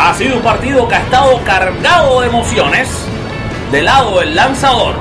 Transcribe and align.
Ha 0.00 0.14
sido 0.14 0.36
un 0.36 0.42
partido 0.42 0.86
que 0.86 0.94
ha 0.94 1.00
estado 1.00 1.42
cargado 1.44 2.20
de 2.20 2.28
emociones. 2.28 2.88
De 3.72 3.82
lado 3.82 4.22
el 4.22 4.32
lanzador 4.32 4.94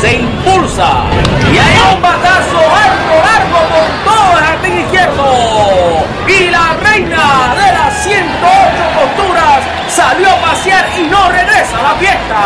se 0.00 0.14
impulsa 0.14 1.02
y 1.52 1.58
hay 1.58 1.94
un 1.96 2.00
batazo 2.00 2.60
largo, 2.60 3.14
largo 3.26 3.58
por 3.68 3.88
todo 4.04 4.38
el 4.38 4.44
jardín 4.44 4.78
izquierdo. 4.78 6.06
Y 6.28 6.48
la 6.48 6.76
reina 6.80 7.54
de 7.56 7.72
las 7.72 8.02
108 8.04 8.20
posturas 8.94 9.64
salió 9.88 10.30
a 10.30 10.40
pasear 10.40 10.86
y 10.96 11.02
no 11.08 11.28
regresa 11.28 11.78
a 11.78 11.82
la 11.82 11.94
fiesta. 11.96 12.40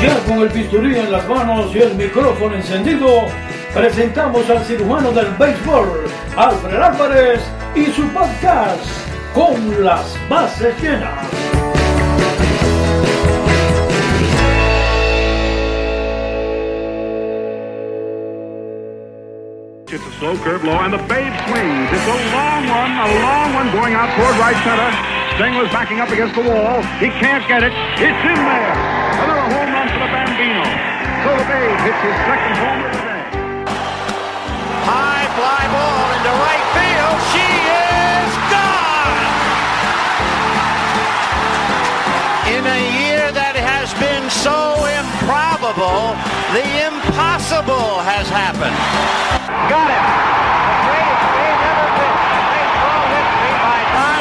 Ya 0.00 0.18
con 0.26 0.38
el 0.38 0.48
bisturí 0.48 0.98
en 0.98 1.12
las 1.12 1.28
manos 1.28 1.66
y 1.74 1.78
el 1.80 1.94
micrófono 1.96 2.54
encendido, 2.56 3.26
presentamos 3.74 4.48
al 4.50 4.64
cirujano 4.64 5.12
del 5.12 5.28
béisbol, 5.38 6.04
Alfred 6.36 6.80
Álvarez, 6.80 7.40
y 7.74 7.86
su 7.86 8.06
podcast, 8.08 8.86
Con 9.34 9.82
las 9.82 10.18
bases 10.28 10.74
llenas. 10.82 11.26
It's 19.88 20.04
a 20.06 20.12
slow 20.18 20.36
curve 20.38 20.64
low, 20.64 20.72
and 20.80 20.92
the 20.92 20.98
babe 21.04 21.32
swings. 21.48 21.88
It's 21.92 22.08
a 22.08 22.18
long 22.32 22.64
one, 22.68 22.92
a 22.96 23.08
long 23.20 23.52
one 23.52 23.72
going 23.72 23.94
out 23.94 24.08
toward 24.16 24.36
right 24.36 24.56
center. 24.64 24.88
Singler's 25.36 25.72
backing 25.72 26.00
up 26.00 26.10
against 26.10 26.34
the 26.34 26.42
wall. 26.42 26.80
He 27.00 27.08
can't 27.20 27.46
get 27.48 27.62
it. 27.62 27.72
It's 28.00 28.22
in 28.24 28.36
there. 28.36 28.72
Another 29.20 29.48
home 29.52 29.68
run 29.72 29.88
for 29.88 30.00
the 30.00 30.08
Bambino. 30.12 30.64
So 31.24 31.36
the 31.36 31.44
babe 31.44 31.80
hits 31.84 32.00
his 32.04 32.16
second 32.24 32.54
day. 32.56 32.82
High 32.92 33.01
fly 35.36 35.64
ball 35.72 36.06
into 36.12 36.32
right 36.44 36.66
field. 36.76 37.18
She 37.32 37.48
is 37.48 38.32
gone. 38.52 39.16
In 42.52 42.62
a 42.68 42.80
year 43.00 43.32
that 43.32 43.56
has 43.56 43.96
been 43.96 44.28
so 44.28 44.76
improbable, 44.84 46.12
the 46.52 46.66
impossible 46.84 48.04
has 48.04 48.28
happened. 48.28 48.76
Got 49.72 49.88
him. 49.88 50.04
The 50.04 50.76
greatest 50.84 51.24
game 51.32 51.60
ever. 51.64 51.88
Baseball 51.96 53.04
history 53.08 53.54
by 53.56 53.80
Don. 53.96 54.20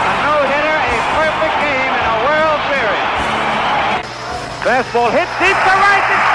A 0.00 0.14
no-hitter, 0.24 0.78
a 0.80 0.96
perfect 1.20 1.56
game 1.60 1.92
in 1.92 2.04
a 2.08 2.16
World 2.24 2.60
Series. 2.72 3.10
Fastball 4.64 5.12
hit 5.12 5.28
deep 5.44 5.58
to 5.60 5.74
right. 5.76 6.29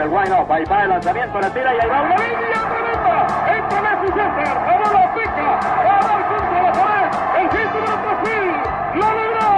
El 0.00 0.08
wind 0.08 0.32
up, 0.32 0.50
ahí 0.50 0.64
va 0.64 0.82
el 0.84 0.88
lanzamiento, 0.90 1.40
le 1.40 1.50
tira 1.50 1.74
y 1.74 1.80
ahí 1.80 1.88
va 1.88 2.02
una 2.02 2.16
línea 2.16 2.60
tremenda. 2.70 3.26
Entra 3.56 3.80
Messi 3.82 4.06
César, 4.12 4.56
ahora 4.66 4.92
la 4.92 5.14
pica, 5.14 5.60
va 5.84 5.96
a 5.96 6.00
dar 6.00 6.20
contra 6.28 6.62
la 6.62 6.72
pared. 6.72 7.10
El 7.38 7.46
hit 7.50 7.70
de 7.72 7.80
Brasil, 7.80 8.46
lo 8.94 9.08
logró, 9.18 9.50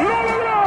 lo 0.00 0.16
logró. 0.28 0.58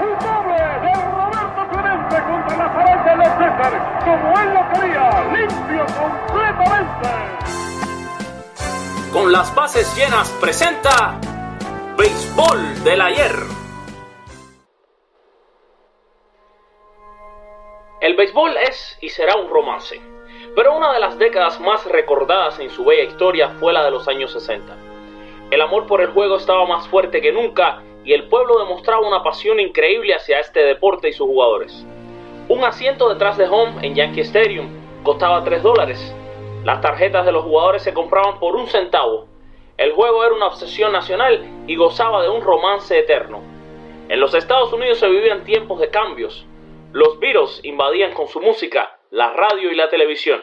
Un 0.00 0.12
doble 0.18 0.58
de 0.82 0.92
Roberto 1.16 1.62
Clemente 1.70 2.16
contra 2.22 2.56
la 2.56 2.68
pared 2.74 2.98
de 3.04 3.16
los 3.16 3.28
César, 3.38 3.72
como 4.04 4.40
él 4.40 4.48
lo 4.54 4.62
quería, 4.72 5.04
limpio 5.32 5.86
completamente. 6.00 7.08
Con 9.12 9.32
las 9.32 9.54
bases 9.54 9.96
llenas 9.96 10.28
presenta 10.40 11.18
Béisbol 11.96 12.84
del 12.84 13.00
ayer. 13.00 13.59
El 18.00 18.16
béisbol 18.16 18.56
es 18.56 18.96
y 19.02 19.10
será 19.10 19.36
un 19.36 19.50
romance, 19.50 20.00
pero 20.56 20.74
una 20.74 20.90
de 20.94 21.00
las 21.00 21.18
décadas 21.18 21.60
más 21.60 21.84
recordadas 21.84 22.58
en 22.58 22.70
su 22.70 22.82
bella 22.82 23.02
historia 23.02 23.50
fue 23.60 23.74
la 23.74 23.84
de 23.84 23.90
los 23.90 24.08
años 24.08 24.32
60. 24.32 24.74
El 25.50 25.60
amor 25.60 25.86
por 25.86 26.00
el 26.00 26.08
juego 26.08 26.36
estaba 26.36 26.64
más 26.64 26.88
fuerte 26.88 27.20
que 27.20 27.30
nunca 27.30 27.82
y 28.02 28.14
el 28.14 28.26
pueblo 28.28 28.58
demostraba 28.58 29.06
una 29.06 29.22
pasión 29.22 29.60
increíble 29.60 30.14
hacia 30.14 30.40
este 30.40 30.60
deporte 30.60 31.10
y 31.10 31.12
sus 31.12 31.26
jugadores. 31.26 31.84
Un 32.48 32.64
asiento 32.64 33.06
detrás 33.10 33.36
de 33.36 33.46
home 33.46 33.86
en 33.86 33.94
Yankee 33.94 34.22
Stadium 34.22 35.02
costaba 35.02 35.44
3 35.44 35.62
dólares. 35.62 36.14
Las 36.64 36.80
tarjetas 36.80 37.26
de 37.26 37.32
los 37.32 37.44
jugadores 37.44 37.82
se 37.82 37.92
compraban 37.92 38.40
por 38.40 38.56
un 38.56 38.66
centavo. 38.66 39.26
El 39.76 39.92
juego 39.92 40.24
era 40.24 40.34
una 40.34 40.46
obsesión 40.46 40.92
nacional 40.92 41.44
y 41.66 41.76
gozaba 41.76 42.22
de 42.22 42.30
un 42.30 42.40
romance 42.40 42.98
eterno. 42.98 43.42
En 44.08 44.20
los 44.20 44.32
Estados 44.34 44.72
Unidos 44.72 44.98
se 44.98 45.08
vivían 45.08 45.44
tiempos 45.44 45.78
de 45.80 45.90
cambios. 45.90 46.46
Los 46.92 47.20
Beatles 47.20 47.60
invadían 47.62 48.12
con 48.14 48.26
su 48.26 48.40
música 48.40 48.98
la 49.10 49.32
radio 49.32 49.70
y 49.70 49.76
la 49.76 49.88
televisión. 49.88 50.40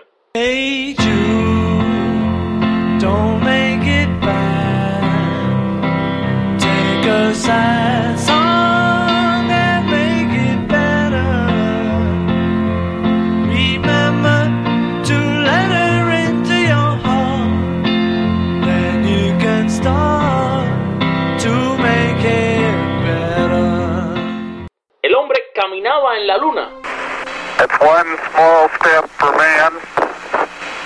One 27.81 28.09
small 28.31 28.69
step 28.79 29.09
for 29.19 29.31
man, 29.37 29.71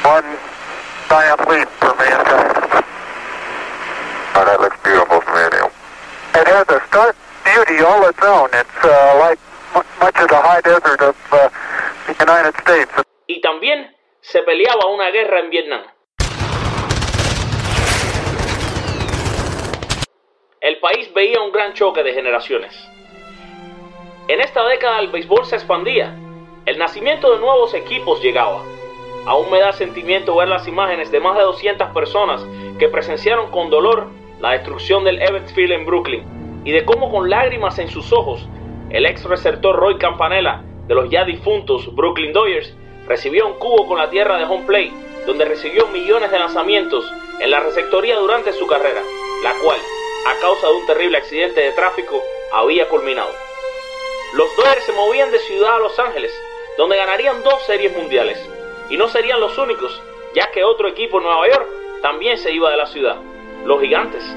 one 0.03 0.27
giant 1.09 1.41
leap 1.47 1.69
for 1.79 1.93
mankind. 1.95 2.51
Oh, 4.35 4.43
that 4.45 4.59
looks 4.59 4.77
beautiful 4.83 5.21
from 5.21 5.35
here. 5.51 5.69
It 6.35 6.47
has 6.47 6.67
a 6.69 6.81
stark 6.87 7.15
beauty 7.43 7.83
all 7.83 8.07
its 8.07 8.19
own. 8.23 8.49
It's 8.53 8.79
uh, 8.83 9.17
like 9.19 9.39
mu- 9.75 9.87
much 9.99 10.17
of 10.19 10.29
the 10.29 10.41
high 10.41 10.61
desert 10.61 11.01
of 11.01 11.15
uh, 11.31 11.49
the 12.07 12.15
United 12.19 12.55
States. 12.61 12.91
Y 13.27 13.41
también 13.41 13.95
se 14.21 14.41
peleaba 14.43 14.87
una 14.87 15.11
guerra 15.11 15.39
en 15.39 15.49
Vietnam. 15.49 15.81
El 20.61 20.79
país 20.79 21.11
veía 21.13 21.41
un 21.41 21.51
gran 21.51 21.73
choque 21.73 22.03
de 22.03 22.13
generaciones. 22.13 22.73
En 24.27 24.39
esta 24.41 24.63
década 24.65 24.99
el 24.99 25.11
béisbol 25.11 25.45
se 25.45 25.55
expandía. 25.55 26.15
El 26.67 26.77
nacimiento 26.77 27.31
de 27.31 27.39
nuevos 27.39 27.73
equipos 27.73 28.21
llegaba. 28.21 28.61
Aún 29.25 29.49
me 29.49 29.59
da 29.59 29.73
sentimiento 29.73 30.35
ver 30.35 30.47
las 30.47 30.67
imágenes 30.67 31.09
de 31.09 31.19
más 31.19 31.35
de 31.35 31.41
200 31.41 31.89
personas 31.89 32.45
que 32.77 32.87
presenciaron 32.87 33.49
con 33.49 33.71
dolor 33.71 34.09
la 34.39 34.51
destrucción 34.51 35.03
del 35.03 35.19
Evans 35.23 35.51
Field 35.53 35.71
en 35.71 35.85
Brooklyn 35.87 36.61
y 36.63 36.71
de 36.71 36.85
cómo 36.85 37.11
con 37.11 37.31
lágrimas 37.31 37.79
en 37.79 37.89
sus 37.89 38.13
ojos 38.13 38.47
el 38.91 39.07
ex 39.07 39.23
receptor 39.23 39.75
Roy 39.75 39.97
Campanella 39.97 40.61
de 40.87 40.93
los 40.93 41.09
ya 41.09 41.25
difuntos 41.25 41.95
Brooklyn 41.95 42.31
Dodgers 42.31 42.75
recibió 43.07 43.47
un 43.47 43.53
cubo 43.53 43.87
con 43.87 43.97
la 43.97 44.11
tierra 44.11 44.37
de 44.37 44.45
home 44.45 44.65
plate 44.65 44.93
donde 45.25 45.45
recibió 45.45 45.87
millones 45.87 46.29
de 46.29 46.37
lanzamientos 46.37 47.11
en 47.39 47.49
la 47.49 47.59
receptoría 47.61 48.17
durante 48.17 48.53
su 48.53 48.67
carrera, 48.67 49.01
la 49.43 49.53
cual, 49.63 49.79
a 50.27 50.39
causa 50.41 50.67
de 50.67 50.73
un 50.73 50.85
terrible 50.85 51.17
accidente 51.17 51.61
de 51.61 51.71
tráfico, 51.71 52.21
había 52.53 52.87
culminado. 52.87 53.31
Los 54.33 54.55
Dodgers 54.55 54.83
se 54.83 54.93
movían 54.93 55.31
de 55.31 55.39
ciudad 55.39 55.75
a 55.75 55.79
Los 55.79 55.97
Ángeles, 55.99 56.31
donde 56.81 56.97
ganarían 56.97 57.43
dos 57.43 57.61
series 57.67 57.95
mundiales, 57.95 58.43
y 58.89 58.97
no 58.97 59.07
serían 59.07 59.39
los 59.39 59.55
únicos, 59.55 60.01
ya 60.33 60.49
que 60.49 60.63
otro 60.63 60.87
equipo 60.87 61.19
en 61.19 61.25
Nueva 61.25 61.47
York 61.47 61.67
también 62.01 62.39
se 62.39 62.51
iba 62.51 62.71
de 62.71 62.77
la 62.77 62.87
ciudad, 62.87 63.17
los 63.63 63.79
Gigantes. 63.79 64.35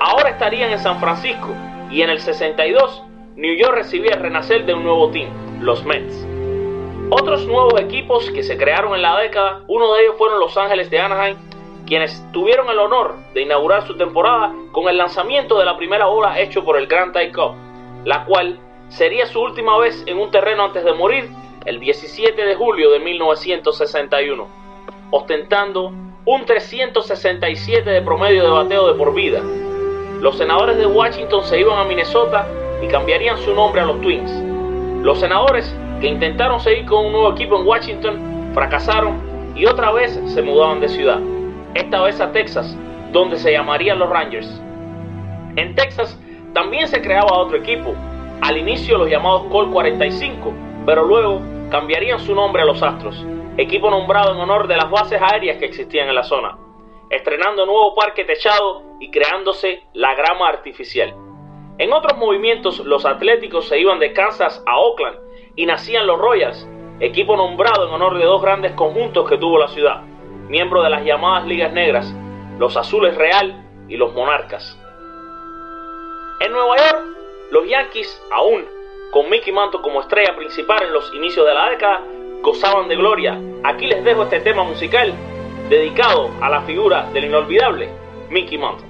Ahora 0.00 0.30
estarían 0.30 0.70
en 0.70 0.78
San 0.78 0.98
Francisco, 1.00 1.54
y 1.90 2.00
en 2.00 2.08
el 2.08 2.18
62, 2.18 3.02
New 3.36 3.54
York 3.58 3.74
recibía 3.74 4.12
el 4.14 4.22
renacer 4.22 4.64
de 4.64 4.72
un 4.72 4.84
nuevo 4.84 5.10
team, 5.10 5.28
los 5.60 5.84
Mets. 5.84 6.26
Otros 7.10 7.44
nuevos 7.44 7.78
equipos 7.78 8.30
que 8.30 8.42
se 8.42 8.56
crearon 8.56 8.94
en 8.94 9.02
la 9.02 9.20
década, 9.20 9.60
uno 9.68 9.92
de 9.92 10.04
ellos 10.04 10.14
fueron 10.16 10.40
Los 10.40 10.56
Ángeles 10.56 10.88
de 10.88 10.98
Anaheim, 10.98 11.36
quienes 11.86 12.24
tuvieron 12.32 12.70
el 12.70 12.78
honor 12.78 13.16
de 13.34 13.42
inaugurar 13.42 13.86
su 13.86 13.98
temporada 13.98 14.50
con 14.72 14.88
el 14.88 14.96
lanzamiento 14.96 15.58
de 15.58 15.66
la 15.66 15.76
primera 15.76 16.06
bola 16.06 16.40
hecho 16.40 16.64
por 16.64 16.78
el 16.78 16.86
Grand 16.86 17.12
Tie 17.12 17.32
Cup, 17.32 17.52
la 18.06 18.24
cual 18.24 18.58
sería 18.88 19.26
su 19.26 19.42
última 19.42 19.76
vez 19.76 20.02
en 20.06 20.18
un 20.18 20.30
terreno 20.30 20.64
antes 20.64 20.82
de 20.82 20.94
morir 20.94 21.28
el 21.66 21.80
17 21.80 22.44
de 22.44 22.54
julio 22.54 22.92
de 22.92 23.00
1961, 23.00 24.46
ostentando 25.10 25.92
un 26.24 26.44
367 26.44 27.90
de 27.90 28.02
promedio 28.02 28.44
de 28.44 28.50
bateo 28.50 28.86
de 28.86 28.94
por 28.94 29.12
vida. 29.12 29.42
Los 30.20 30.38
senadores 30.38 30.76
de 30.76 30.86
Washington 30.86 31.42
se 31.42 31.58
iban 31.58 31.78
a 31.78 31.84
Minnesota 31.84 32.46
y 32.80 32.86
cambiarían 32.86 33.36
su 33.38 33.52
nombre 33.52 33.80
a 33.80 33.84
los 33.84 34.00
Twins. 34.00 34.30
Los 35.02 35.18
senadores 35.18 35.74
que 36.00 36.06
intentaron 36.06 36.60
seguir 36.60 36.86
con 36.86 37.06
un 37.06 37.12
nuevo 37.12 37.32
equipo 37.32 37.58
en 37.58 37.66
Washington 37.66 38.50
fracasaron 38.54 39.18
y 39.56 39.66
otra 39.66 39.90
vez 39.90 40.20
se 40.26 40.42
mudaban 40.42 40.80
de 40.80 40.88
ciudad, 40.88 41.18
esta 41.74 42.00
vez 42.02 42.20
a 42.20 42.30
Texas, 42.30 42.76
donde 43.10 43.38
se 43.38 43.50
llamarían 43.50 43.98
los 43.98 44.08
Rangers. 44.08 44.62
En 45.56 45.74
Texas 45.74 46.16
también 46.54 46.86
se 46.86 47.02
creaba 47.02 47.36
otro 47.38 47.56
equipo, 47.56 47.92
al 48.40 48.56
inicio 48.56 48.98
los 48.98 49.10
llamados 49.10 49.44
Colt 49.50 49.72
45, 49.72 50.52
pero 50.84 51.04
luego 51.04 51.55
cambiarían 51.70 52.20
su 52.20 52.34
nombre 52.34 52.62
a 52.62 52.64
los 52.64 52.82
Astros, 52.82 53.24
equipo 53.56 53.90
nombrado 53.90 54.32
en 54.32 54.38
honor 54.38 54.68
de 54.68 54.76
las 54.76 54.90
bases 54.90 55.20
aéreas 55.20 55.58
que 55.58 55.64
existían 55.64 56.08
en 56.08 56.14
la 56.14 56.22
zona, 56.22 56.56
estrenando 57.10 57.66
nuevo 57.66 57.94
parque 57.94 58.24
techado 58.24 58.82
y 59.00 59.10
creándose 59.10 59.82
la 59.94 60.14
grama 60.14 60.48
artificial. 60.48 61.14
En 61.78 61.92
otros 61.92 62.18
movimientos, 62.18 62.80
los 62.80 63.04
Atléticos 63.04 63.68
se 63.68 63.78
iban 63.78 63.98
de 63.98 64.12
Kansas 64.12 64.62
a 64.66 64.78
Oakland 64.78 65.18
y 65.56 65.66
nacían 65.66 66.06
los 66.06 66.18
Royals, 66.18 66.68
equipo 67.00 67.36
nombrado 67.36 67.88
en 67.88 67.94
honor 67.94 68.16
de 68.18 68.24
dos 68.24 68.40
grandes 68.40 68.72
conjuntos 68.72 69.28
que 69.28 69.38
tuvo 69.38 69.58
la 69.58 69.68
ciudad, 69.68 70.02
miembro 70.48 70.82
de 70.82 70.90
las 70.90 71.04
llamadas 71.04 71.46
ligas 71.46 71.72
negras, 71.72 72.14
los 72.58 72.76
Azules 72.76 73.16
Real 73.16 73.64
y 73.88 73.96
los 73.96 74.14
Monarcas. 74.14 74.78
En 76.40 76.52
Nueva 76.52 76.76
York, 76.76 77.02
los 77.50 77.68
Yankees, 77.68 78.22
aún 78.32 78.75
con 79.16 79.30
Mickey 79.30 79.50
Mantle 79.50 79.80
como 79.80 80.02
estrella 80.02 80.36
principal 80.36 80.82
en 80.82 80.92
los 80.92 81.10
inicios 81.14 81.46
de 81.46 81.54
la 81.54 81.70
década, 81.70 82.02
gozaban 82.42 82.86
de 82.86 82.96
gloria. 82.96 83.40
Aquí 83.64 83.86
les 83.86 84.04
dejo 84.04 84.24
este 84.24 84.40
tema 84.40 84.62
musical 84.62 85.14
dedicado 85.70 86.30
a 86.42 86.50
la 86.50 86.60
figura 86.64 87.08
del 87.14 87.24
inolvidable 87.24 87.88
Mickey 88.28 88.58
Mantle. 88.58 88.86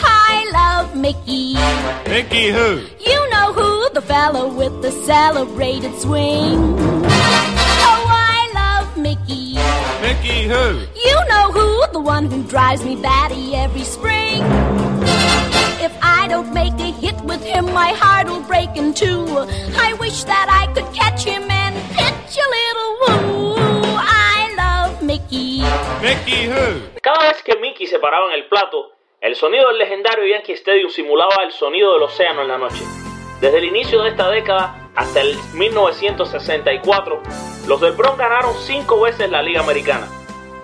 I 0.00 0.48
love 0.50 0.94
Mickey. 0.94 1.58
Mickey 2.08 2.50
who? 2.50 2.80
You 3.04 3.28
know 3.28 3.52
who, 3.52 3.90
the 3.92 4.00
fellow 4.00 4.48
with 4.48 4.80
the 4.80 4.92
celebrated 5.04 5.94
swing. 6.00 6.74
Oh, 7.84 8.06
I 8.08 8.48
love 8.54 8.96
Mickey. 8.96 9.58
Mickey 10.00 10.48
who? 10.48 10.86
You 10.96 11.18
know 11.28 11.52
who, 11.52 11.92
the 11.92 12.00
one 12.00 12.30
who 12.30 12.42
drives 12.44 12.82
me 12.82 12.96
batty 12.96 13.56
every 13.56 13.84
spring. 13.84 14.40
If 15.80 15.92
I 16.02 16.28
don't 16.28 16.54
make 16.54 16.72
a 16.80 16.87
hit 17.00 17.18
with 17.24 17.42
him, 17.42 17.66
my 17.72 17.92
heart 17.94 18.28
will 18.28 18.42
break 18.42 18.76
in 18.76 18.92
two. 18.92 19.24
I 19.78 19.94
wish 19.94 20.24
that 20.24 20.46
I 20.50 20.66
could 20.74 20.90
catch 20.92 21.24
him 21.24 21.50
and 21.50 21.74
pitch 21.94 22.36
a 22.36 22.48
little 22.58 22.90
woo. 23.00 23.56
I 23.96 24.54
love 24.56 25.02
Mickey. 25.02 25.62
Mickey 26.02 26.50
who? 26.50 26.82
Cada 27.02 27.28
vez 27.28 27.42
que 27.42 27.56
Mickey 27.56 27.86
se 27.86 27.98
paraba 27.98 28.26
en 28.32 28.42
el 28.42 28.48
plato, 28.48 28.92
el 29.20 29.34
sonido 29.36 29.68
del 29.68 29.78
legendario 29.78 30.26
Yankee 30.26 30.52
Stadium 30.54 30.90
simulaba 30.90 31.44
el 31.44 31.52
sonido 31.52 31.94
del 31.94 32.02
océano 32.02 32.42
en 32.42 32.48
la 32.48 32.58
noche. 32.58 32.82
Desde 33.40 33.58
el 33.58 33.64
inicio 33.64 34.02
de 34.02 34.10
esta 34.10 34.28
década 34.30 34.90
hasta 34.96 35.20
el 35.20 35.36
1964, 35.54 37.22
los 37.68 37.80
del 37.80 37.92
Bronx 37.92 38.18
ganaron 38.18 38.54
cinco 38.58 39.00
veces 39.00 39.30
la 39.30 39.42
Liga 39.42 39.60
Americana. 39.60 40.08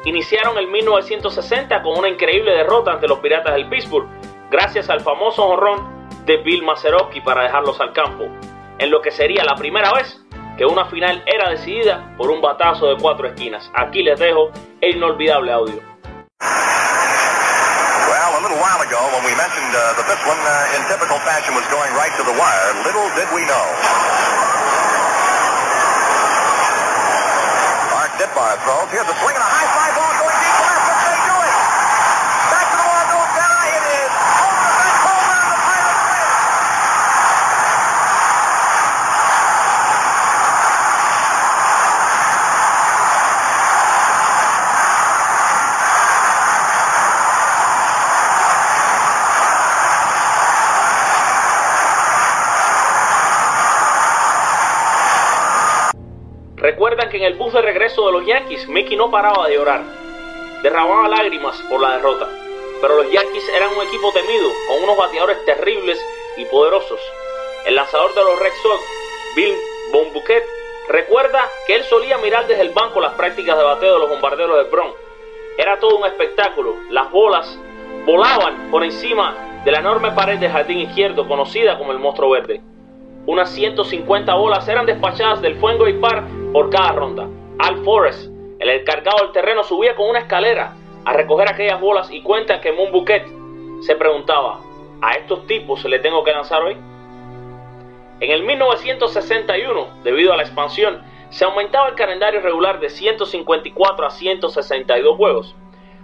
Iniciaron 0.05 0.59
el 0.59 0.67
1960 0.67 1.83
con 1.83 1.99
una 1.99 2.09
increíble 2.09 2.53
derrota 2.53 2.93
ante 2.93 3.09
los 3.09 3.21
Piratas 3.21 3.55
del 3.55 3.69
Pittsburgh, 3.69 4.09
gracias 4.51 4.91
al 4.91 5.01
famoso 5.01 5.45
honrón 5.45 5.94
de 6.25 6.39
Bill 6.39 6.63
Mazeroski 6.63 7.21
para 7.21 7.43
dejarlos 7.43 7.81
al 7.81 7.93
campo, 7.93 8.25
en 8.79 8.91
lo 8.91 9.01
que 9.03 9.11
sería 9.11 9.45
la 9.45 9.55
primera 9.55 9.93
vez 9.93 10.21
que 10.57 10.65
una 10.65 10.87
final 10.87 11.23
era 11.27 11.51
decidida 11.51 12.15
por 12.17 12.31
un 12.31 12.41
batazo 12.41 12.87
de 12.87 12.97
cuatro 12.97 13.27
esquinas. 13.27 13.71
Aquí 13.75 14.03
les 14.03 14.19
dejo 14.19 14.51
el 14.81 14.97
inolvidable 14.97 15.53
audio. 15.53 15.81
Well, 18.07 18.31
a 18.39 18.41
little 18.41 18.59
while 18.63 18.81
ago, 18.81 19.01
when 19.17 19.25
we 19.27 19.35
mentioned 19.35 19.75
uh, 19.75 19.99
that 19.99 20.07
this 20.07 20.23
one, 20.25 20.39
uh, 20.39 20.77
in 20.77 20.83
typical 20.87 21.19
fashion, 21.27 21.55
was 21.59 21.67
going 21.73 21.91
right 21.99 22.15
to 22.15 22.23
the 22.23 22.37
wire, 22.39 22.71
little 22.87 23.09
did 23.19 23.29
we 23.35 23.43
know. 23.51 23.67
Mark 27.91 28.13
Ditbar 28.21 28.55
throws. 28.63 28.89
Here's 28.95 29.09
a 29.11 29.17
swing 29.19 29.35
and 29.35 29.43
a 29.43 29.51
high 29.51 29.69
fly 29.75 29.84
en 57.17 57.23
el 57.25 57.35
bus 57.35 57.53
de 57.53 57.63
regreso 57.63 58.07
de 58.07 58.13
los 58.13 58.27
Yankees, 58.27 58.69
Mickey 58.69 58.97
no 58.97 59.11
paraba 59.11 59.47
de 59.49 59.55
llorar. 59.55 59.83
Derramaba 60.63 61.09
lágrimas 61.09 61.61
por 61.69 61.81
la 61.81 61.97
derrota. 61.97 62.29
Pero 62.81 63.03
los 63.03 63.11
Yankees 63.11 63.49
eran 63.57 63.77
un 63.77 63.83
equipo 63.87 64.13
temido, 64.13 64.49
con 64.69 64.83
unos 64.83 64.97
bateadores 64.97 65.45
terribles 65.45 66.05
y 66.37 66.45
poderosos. 66.47 67.01
El 67.67 67.77
lanzador 67.77 68.15
de 68.15 68.23
los 68.23 68.39
Red 68.39 68.53
Sox, 68.63 68.83
Bill 69.37 69.55
Bonbuquet, 69.93 70.45
recuerda 70.89 71.49
que 71.67 71.77
él 71.77 71.85
solía 71.85 72.19
mirar 72.19 72.47
desde 72.47 72.63
el 72.63 72.71
banco 72.71 73.01
las 73.01 73.15
prácticas 73.15 73.57
de 73.57 73.65
bateo 73.65 73.95
de 73.95 74.01
los 74.01 74.09
bombarderos 74.11 74.57
del 74.57 74.71
Bronx. 74.71 74.97
Era 75.57 75.79
todo 75.79 75.97
un 75.97 76.07
espectáculo. 76.07 76.77
Las 76.91 77.11
bolas 77.11 77.59
volaban 78.05 78.71
por 78.71 78.85
encima 78.85 79.63
de 79.65 79.71
la 79.73 79.79
enorme 79.79 80.11
pared 80.11 80.39
del 80.39 80.51
jardín 80.51 80.81
izquierdo, 80.81 81.27
conocida 81.27 81.79
como 81.79 81.93
el 81.93 81.99
monstruo 81.99 82.31
verde. 82.31 82.61
Unas 83.27 83.51
150 83.51 84.35
bolas 84.35 84.69
eran 84.69 84.85
despachadas 84.85 85.41
del 85.41 85.57
Fenway 85.57 85.99
Park 85.99 86.27
por 86.53 86.69
cada 86.69 86.93
ronda. 86.93 87.27
Al 87.59 87.83
Forrest, 87.85 88.31
el 88.59 88.69
encargado 88.69 89.23
del 89.23 89.33
terreno, 89.33 89.65
subía 89.65 89.95
con 89.95 90.11
una 90.11 90.19
escalera 90.19 90.75
a 91.07 91.13
recoger 91.15 91.49
aquellas 91.49 91.81
bolas 91.81 92.11
y 92.11 92.21
cuenta 92.21 92.61
que 92.61 92.73
Moon 92.73 92.93
Bouquet 92.93 93.27
se 93.81 93.97
preguntaba, 93.97 94.61
¿a 95.01 95.13
estos 95.13 95.47
tipos 95.47 95.81
se 95.81 95.89
le 95.89 96.01
tengo 96.01 96.23
que 96.23 96.33
lanzar 96.33 96.63
hoy? 96.63 96.77
En 98.21 98.31
el 98.31 98.43
1961, 98.43 99.89
debido 100.03 100.33
a 100.33 100.37
la 100.37 100.43
expansión, 100.43 101.03
se 101.31 101.45
aumentaba 101.45 101.89
el 101.89 101.95
calendario 101.95 102.41
regular 102.41 102.79
de 102.79 102.91
154 102.91 104.07
a 104.07 104.11
162 104.11 105.17
juegos. 105.17 105.57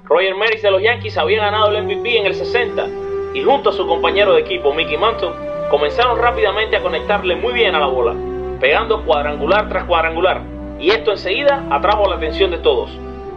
Roger 0.05 0.34
Maris 0.37 0.62
de 0.62 0.70
los 0.70 0.82
Yankees 0.82 1.17
había 1.19 1.43
ganado 1.43 1.69
el 1.69 1.84
MVP 1.84 2.19
en 2.19 2.26
el 2.26 2.34
60 2.34 2.88
y 3.34 3.44
junto 3.44 3.70
a 3.70 3.72
su 3.72 3.87
compañero 3.87 4.32
de 4.32 4.40
equipo 4.40 4.75
Mickey 4.75 4.96
Mantle 4.96 5.50
comenzaron 5.70 6.19
rápidamente 6.19 6.76
a 6.76 6.82
conectarle 6.82 7.37
muy 7.37 7.52
bien 7.52 7.76
a 7.76 7.78
la 7.78 7.87
bola, 7.87 8.14
pegando 8.58 9.05
cuadrangular 9.05 9.69
tras 9.69 9.84
cuadrangular, 9.84 10.43
y 10.81 10.90
esto 10.90 11.12
enseguida 11.12 11.64
atrajo 11.70 12.11
la 12.11 12.17
atención 12.17 12.50
de 12.50 12.58
todos. 12.58 12.90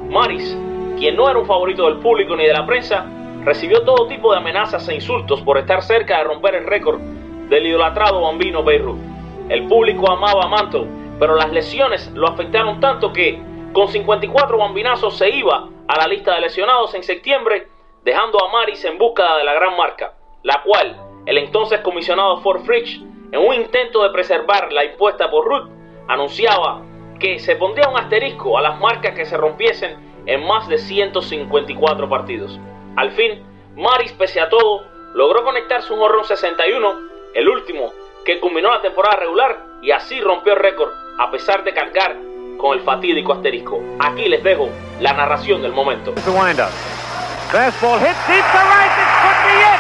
Maris, 0.10 0.58
quien 0.98 1.16
no 1.16 1.30
era 1.30 1.38
un 1.38 1.46
favorito 1.46 1.86
del 1.86 2.00
público 2.00 2.36
ni 2.36 2.46
de 2.46 2.54
la 2.54 2.66
prensa, 2.66 3.06
recibió 3.44 3.84
todo 3.84 4.08
tipo 4.08 4.32
de 4.32 4.40
amenazas 4.40 4.90
e 4.90 4.96
insultos 4.96 5.42
por 5.42 5.60
estar 5.60 5.84
cerca 5.84 6.18
de 6.18 6.24
romper 6.24 6.56
el 6.56 6.66
récord 6.66 7.00
del 7.50 7.68
idolatrado 7.68 8.22
bambino 8.22 8.64
Beirut. 8.64 8.98
El 9.50 9.68
público 9.68 10.12
amaba 10.12 10.46
a 10.46 10.48
Mantle, 10.48 10.88
pero 11.20 11.36
las 11.36 11.52
lesiones 11.52 12.12
lo 12.16 12.28
afectaron 12.28 12.80
tanto 12.80 13.14
que, 13.14 13.40
con 13.74 13.90
54 13.90 14.58
bambinazos, 14.58 15.18
se 15.18 15.30
iba 15.30 15.68
a 15.88 16.00
la 16.00 16.08
lista 16.08 16.34
de 16.34 16.42
lesionados 16.42 16.96
en 16.96 17.04
septiembre, 17.04 17.68
dejando 18.04 18.44
a 18.44 18.52
Maris 18.52 18.84
en 18.86 18.98
búsqueda 18.98 19.38
de 19.38 19.44
la 19.44 19.54
gran 19.54 19.78
marca, 19.78 20.14
la 20.42 20.64
cual 20.64 21.13
el 21.26 21.38
entonces 21.38 21.82
comisionado 21.82 22.42
Ford 22.42 22.64
Fridge, 22.66 23.02
en 23.32 23.40
un 23.40 23.54
intento 23.54 24.04
de 24.04 24.10
preservar 24.12 24.72
la 24.72 24.86
impuesta 24.86 25.30
por 25.30 25.46
Ruth, 25.46 25.70
anunciaba 26.08 26.82
que 27.20 27.40
se 27.40 27.56
pondría 27.56 27.90
un 27.90 27.98
asterisco 27.98 28.58
a 28.58 28.62
las 28.62 28.80
marcas 28.80 29.16
que 29.16 29.26
se 29.26 29.38
rompiesen 29.38 30.24
en 30.26 30.46
más 30.46 30.68
de 30.68 30.78
154 30.78 32.10
partidos. 32.10 32.60
Al 32.96 33.12
fin, 33.12 33.44
Maris, 33.76 34.12
pese 34.14 34.40
a 34.40 34.50
todo, 34.50 34.84
logró 35.14 35.44
conectar 35.44 35.82
su 35.82 36.00
horrón 36.02 36.26
61, 36.26 36.94
el 37.34 37.50
último 37.50 37.92
que 38.26 38.40
culminó 38.40 38.72
la 38.72 38.82
temporada 38.82 39.18
regular, 39.18 39.58
y 39.82 39.92
así 39.92 40.22
rompió 40.22 40.54
el 40.54 40.60
récord, 40.60 40.92
a 41.20 41.30
pesar 41.30 41.64
de 41.64 41.74
cargar 41.74 42.16
con 42.58 42.78
el 42.78 42.84
fatídico 42.84 43.34
asterisco. 43.34 43.82
Aquí 44.00 44.30
les 44.30 44.44
dejo 44.44 44.70
la 45.02 45.14
narración 45.14 45.62
del 45.62 45.74
momento. 45.74 46.14
The 46.14 46.30
windup. 46.30 46.70
Fastball 47.52 48.00
hit 48.00 48.16
deep 48.28 48.46
to 48.46 48.62
right. 48.72 48.92
This 48.96 49.12
could 49.22 49.40
be 49.46 49.60
it. 49.60 49.80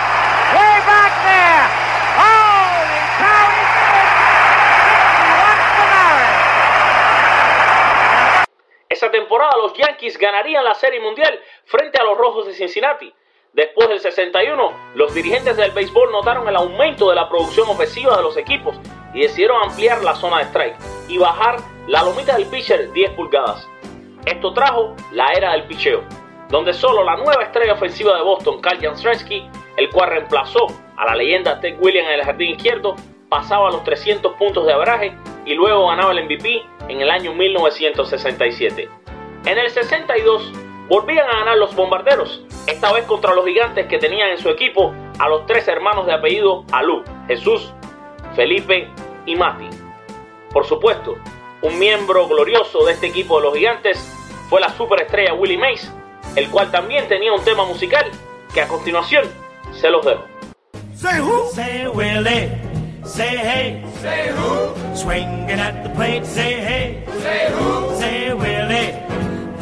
Way 0.54 0.78
back 0.86 1.14
there. 1.24 1.66
Holy 2.20 3.02
cow! 3.18 3.48
He 3.50 3.64
did 3.64 3.96
it. 3.98 4.14
61 4.94 5.58
to 5.74 5.86
Maris. 5.90 6.54
Esa 9.04 9.12
temporada 9.12 9.52
los 9.58 9.74
Yankees 9.74 10.18
ganarían 10.18 10.64
la 10.64 10.76
Serie 10.76 11.02
Mundial 11.02 11.38
frente 11.66 12.00
a 12.00 12.06
los 12.06 12.18
Rojos 12.18 12.46
de 12.46 12.54
Cincinnati. 12.54 13.14
Después 13.52 13.90
del 13.90 14.00
61, 14.00 14.72
los 14.96 15.14
dirigentes 15.14 15.58
del 15.58 15.72
béisbol 15.72 16.10
notaron 16.10 16.48
el 16.48 16.56
aumento 16.56 17.10
de 17.10 17.16
la 17.16 17.28
producción 17.28 17.68
ofensiva 17.68 18.16
de 18.16 18.24
los 18.24 18.38
equipos 18.38 18.80
y 19.14 19.24
decidieron 19.24 19.62
ampliar 19.62 20.02
la 20.06 20.16
zona 20.16 20.38
de 20.38 20.44
strike 20.46 20.78
y 21.10 21.18
bajar 21.18 21.58
la 21.88 22.02
lomita 22.04 22.38
del 22.38 22.46
pitcher 22.46 22.94
10 22.94 23.12
pulgadas. 23.12 23.68
Esto 24.26 24.54
trajo 24.54 24.96
la 25.12 25.34
era 25.34 25.52
del 25.52 25.66
picheo, 25.66 26.02
donde 26.48 26.72
solo 26.72 27.04
la 27.04 27.18
nueva 27.18 27.44
estrella 27.44 27.74
ofensiva 27.74 28.16
de 28.16 28.24
Boston, 28.24 28.62
Carl 28.62 28.80
Yastrzemski, 28.80 29.50
el 29.76 29.90
cual 29.90 30.12
reemplazó 30.12 30.68
a 30.96 31.08
la 31.08 31.16
leyenda 31.16 31.60
Ted 31.60 31.76
Williams 31.78 32.08
en 32.08 32.20
el 32.22 32.24
jardín 32.24 32.52
izquierdo, 32.52 32.96
pasaba 33.28 33.70
los 33.70 33.84
300 33.84 34.34
puntos 34.36 34.66
de 34.66 34.72
abraje 34.72 35.14
y 35.46 35.56
luego 35.56 35.88
ganaba 35.88 36.14
el 36.14 36.24
MVP 36.24 36.64
en 36.90 37.02
el 37.02 37.10
año 37.10 37.34
1967. 37.34 38.90
En 39.46 39.58
el 39.58 39.70
62 39.70 40.52
volvían 40.88 41.28
a 41.30 41.40
ganar 41.40 41.58
los 41.58 41.76
bombarderos, 41.76 42.44
esta 42.68 42.92
vez 42.94 43.06
contra 43.06 43.34
los 43.34 43.46
gigantes 43.46 43.88
que 43.88 43.98
tenían 43.98 44.30
en 44.30 44.38
su 44.38 44.50
equipo 44.50 44.94
a 45.20 45.28
los 45.30 45.46
tres 45.46 45.68
hermanos 45.68 46.06
de 46.06 46.14
apellido 46.14 46.66
Alú, 46.72 47.04
Jesús, 47.28 47.74
Felipe 48.36 48.90
y 49.26 49.36
Mati. 49.36 49.70
Por 50.52 50.66
supuesto, 50.66 51.16
un 51.62 51.80
miembro 51.80 52.28
glorioso 52.28 52.86
de 52.86 52.94
este 52.94 53.08
equipo 53.08 53.38
de 53.38 53.44
los 53.44 53.56
gigantes 53.56 53.98
fue 54.50 54.62
la 54.62 54.70
superestrella 54.70 55.34
Willie 55.34 55.58
Mays, 55.58 55.92
el 56.36 56.50
cual 56.50 56.72
también 56.72 57.08
tenía 57.08 57.34
un 57.34 57.44
tema 57.44 57.66
musical 57.66 58.06
que 58.54 58.62
a 58.62 58.68
continuación 58.68 59.26
se 59.72 59.90
los 59.90 60.06
dejo. 60.06 60.24
Say 60.96 61.20
who? 61.20 61.50
Say 61.52 61.88
Willie. 61.88 62.50
Say 63.04 63.38
hey. 63.38 63.84
Say 64.02 64.30
who? 64.32 64.83
Swinging 64.96 65.60
at 65.68 65.84
the 65.84 65.90
plate. 65.90 66.26
Say 66.26 66.54
hey. 66.70 67.04
Say 67.22 67.52
who? 67.52 67.96
Say 68.00 68.34
Willie. 68.34 68.92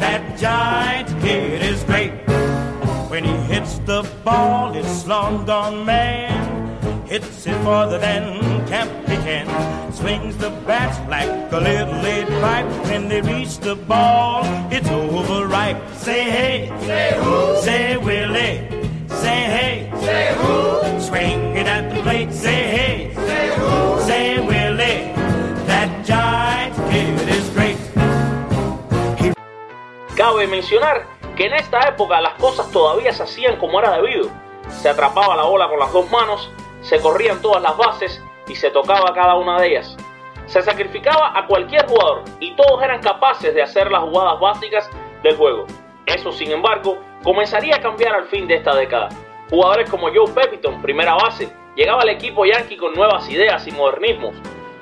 That 0.02 0.38
giant 0.38 1.08
kid 1.22 1.62
is 1.62 1.82
great. 1.84 2.12
When 3.10 3.24
he 3.24 3.36
hits 3.52 3.78
the 3.80 4.08
ball, 4.24 4.74
it's 4.74 5.06
long 5.06 5.44
gone 5.44 5.84
man. 5.84 7.06
Hits 7.06 7.46
it 7.46 7.56
farther 7.64 7.98
than 7.98 8.52
can't 8.72 9.06
pretend. 9.06 9.48
Swings 9.94 10.36
the 10.38 10.50
bat 10.66 10.92
like 11.08 11.52
a 11.52 11.60
little 11.60 11.98
lead 12.04 12.28
pipe. 12.42 12.70
When 12.88 13.08
they 13.08 13.20
reach 13.20 13.58
the 13.58 13.76
ball, 13.76 14.40
it's 14.72 14.88
overripe. 14.88 15.80
Say 16.06 16.22
hey. 16.38 16.56
Say 16.88 17.08
who? 17.22 17.36
Say 17.66 17.96
Willie. 17.96 18.56
Say 19.22 19.40
hey. 19.56 19.74
Say 20.06 20.24
who? 20.40 21.00
Swing 21.08 21.40
it 21.60 21.66
at 21.66 21.84
the 21.94 22.00
plate. 22.02 22.32
Say 22.32 22.60
hey. 22.76 22.91
Cabe 30.22 30.46
mencionar 30.46 31.04
que 31.36 31.46
en 31.46 31.54
esta 31.54 31.80
época 31.88 32.20
las 32.20 32.34
cosas 32.34 32.70
todavía 32.70 33.12
se 33.12 33.24
hacían 33.24 33.56
como 33.56 33.80
era 33.80 33.96
debido. 33.96 34.28
Se 34.68 34.88
atrapaba 34.88 35.34
la 35.34 35.42
bola 35.42 35.68
con 35.68 35.80
las 35.80 35.92
dos 35.92 36.08
manos, 36.12 36.48
se 36.80 37.00
corrían 37.00 37.42
todas 37.42 37.60
las 37.60 37.76
bases 37.76 38.22
y 38.46 38.54
se 38.54 38.70
tocaba 38.70 39.12
cada 39.14 39.34
una 39.34 39.60
de 39.60 39.70
ellas. 39.70 39.96
Se 40.46 40.62
sacrificaba 40.62 41.36
a 41.36 41.44
cualquier 41.48 41.88
jugador 41.88 42.22
y 42.38 42.54
todos 42.54 42.80
eran 42.84 43.02
capaces 43.02 43.52
de 43.52 43.62
hacer 43.62 43.90
las 43.90 44.02
jugadas 44.02 44.38
básicas 44.38 44.88
del 45.24 45.36
juego. 45.36 45.66
Eso, 46.06 46.30
sin 46.30 46.52
embargo, 46.52 46.98
comenzaría 47.24 47.74
a 47.74 47.80
cambiar 47.80 48.14
al 48.14 48.28
fin 48.28 48.46
de 48.46 48.54
esta 48.54 48.76
década. 48.76 49.08
Jugadores 49.50 49.90
como 49.90 50.06
Joe 50.14 50.32
Pepitone, 50.32 50.80
primera 50.82 51.14
base, 51.14 51.52
llegaba 51.74 52.02
al 52.02 52.10
equipo 52.10 52.46
yankee 52.46 52.76
con 52.76 52.94
nuevas 52.94 53.28
ideas 53.28 53.66
y 53.66 53.72
modernismos. 53.72 54.36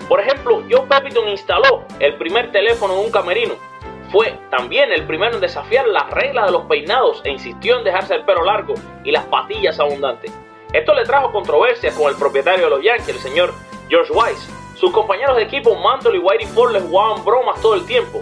Por 0.06 0.20
ejemplo, 0.20 0.62
Joe 0.70 0.86
Pepitone 0.86 1.30
instaló 1.30 1.84
el 1.98 2.18
primer 2.18 2.52
teléfono 2.52 2.92
en 2.92 3.06
un 3.06 3.10
camerino. 3.10 3.69
Fue 4.10 4.36
también 4.50 4.90
el 4.90 5.06
primero 5.06 5.36
en 5.36 5.40
desafiar 5.40 5.86
las 5.86 6.10
reglas 6.10 6.46
de 6.46 6.52
los 6.52 6.62
peinados 6.62 7.22
e 7.24 7.30
insistió 7.30 7.78
en 7.78 7.84
dejarse 7.84 8.14
el 8.14 8.24
pelo 8.24 8.44
largo 8.44 8.74
y 9.04 9.12
las 9.12 9.24
patillas 9.26 9.78
abundantes. 9.78 10.36
Esto 10.72 10.94
le 10.94 11.04
trajo 11.04 11.30
controversias 11.30 11.94
con 11.94 12.10
el 12.10 12.18
propietario 12.18 12.64
de 12.64 12.70
los 12.70 12.82
Yankees, 12.82 13.08
el 13.08 13.18
señor 13.18 13.54
George 13.88 14.12
Weiss. 14.12 14.50
Sus 14.74 14.90
compañeros 14.90 15.36
de 15.36 15.44
equipo 15.44 15.76
Mantle 15.76 16.16
y 16.16 16.18
Whitey 16.18 16.46
Ford 16.48 16.72
le 16.72 16.80
jugaban 16.80 17.24
bromas 17.24 17.60
todo 17.62 17.74
el 17.74 17.86
tiempo. 17.86 18.20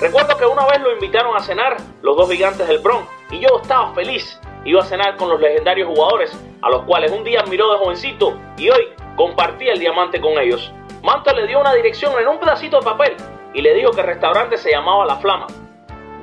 Recuerdo 0.00 0.34
que 0.38 0.46
una 0.46 0.66
vez 0.66 0.80
lo 0.80 0.92
invitaron 0.92 1.36
a 1.36 1.40
cenar 1.40 1.76
los 2.00 2.16
dos 2.16 2.30
gigantes 2.30 2.66
del 2.66 2.78
Bronx 2.78 3.06
y 3.30 3.40
yo 3.40 3.48
estaba 3.60 3.92
feliz. 3.92 4.40
Iba 4.64 4.80
a 4.80 4.86
cenar 4.86 5.16
con 5.16 5.28
los 5.28 5.40
legendarios 5.40 5.88
jugadores 5.88 6.32
a 6.62 6.70
los 6.70 6.84
cuales 6.84 7.12
un 7.12 7.24
día 7.24 7.44
miró 7.50 7.70
de 7.72 7.78
jovencito 7.78 8.38
y 8.56 8.70
hoy 8.70 8.88
compartía 9.14 9.74
el 9.74 9.78
diamante 9.78 10.20
con 10.20 10.38
ellos. 10.38 10.72
Mantle 11.02 11.34
le 11.34 11.46
dio 11.48 11.60
una 11.60 11.74
dirección 11.74 12.18
en 12.18 12.28
un 12.28 12.38
pedacito 12.38 12.78
de 12.78 12.84
papel 12.84 13.16
y 13.58 13.60
le 13.60 13.74
dijo 13.74 13.90
que 13.90 14.02
el 14.02 14.06
restaurante 14.06 14.56
se 14.56 14.70
llamaba 14.70 15.04
La 15.04 15.16
Flama. 15.16 15.48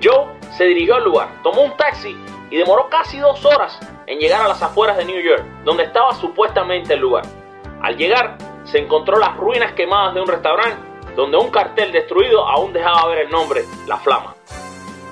Joe 0.01 0.25
se 0.55 0.63
dirigió 0.63 0.95
al 0.95 1.03
lugar, 1.03 1.27
tomó 1.43 1.63
un 1.63 1.75
taxi 1.75 2.15
y 2.49 2.55
demoró 2.55 2.87
casi 2.89 3.19
dos 3.19 3.43
horas 3.43 3.77
en 4.07 4.19
llegar 4.19 4.39
a 4.39 4.47
las 4.47 4.63
afueras 4.63 4.95
de 4.95 5.03
New 5.03 5.19
York, 5.19 5.43
donde 5.65 5.83
estaba 5.83 6.13
supuestamente 6.13 6.93
el 6.93 7.01
lugar. 7.01 7.25
Al 7.81 7.97
llegar, 7.97 8.37
se 8.63 8.79
encontró 8.79 9.19
las 9.19 9.35
ruinas 9.35 9.73
quemadas 9.73 10.13
de 10.13 10.21
un 10.21 10.27
restaurante, 10.27 10.77
donde 11.17 11.35
un 11.35 11.51
cartel 11.51 11.91
destruido 11.91 12.47
aún 12.47 12.71
dejaba 12.71 13.05
ver 13.07 13.25
el 13.25 13.29
nombre, 13.29 13.65
La 13.85 13.97
Flama. 13.97 14.33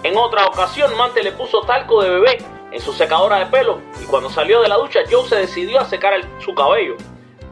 En 0.03 0.15
otra 0.15 0.45
ocasión, 0.45 0.95
Mante 0.95 1.23
le 1.23 1.33
puso 1.33 1.59
talco 1.63 2.01
de 2.01 2.09
bebé 2.09 2.37
en 2.71 2.79
su 2.79 2.93
secadora 2.93 3.39
de 3.39 3.47
pelo 3.47 3.81
y 4.01 4.05
cuando 4.05 4.29
salió 4.29 4.61
de 4.61 4.69
la 4.69 4.77
ducha, 4.77 5.01
Joe 5.11 5.27
se 5.27 5.35
decidió 5.35 5.81
a 5.81 5.85
secar 5.85 6.13
su 6.39 6.55
cabello. 6.55 6.95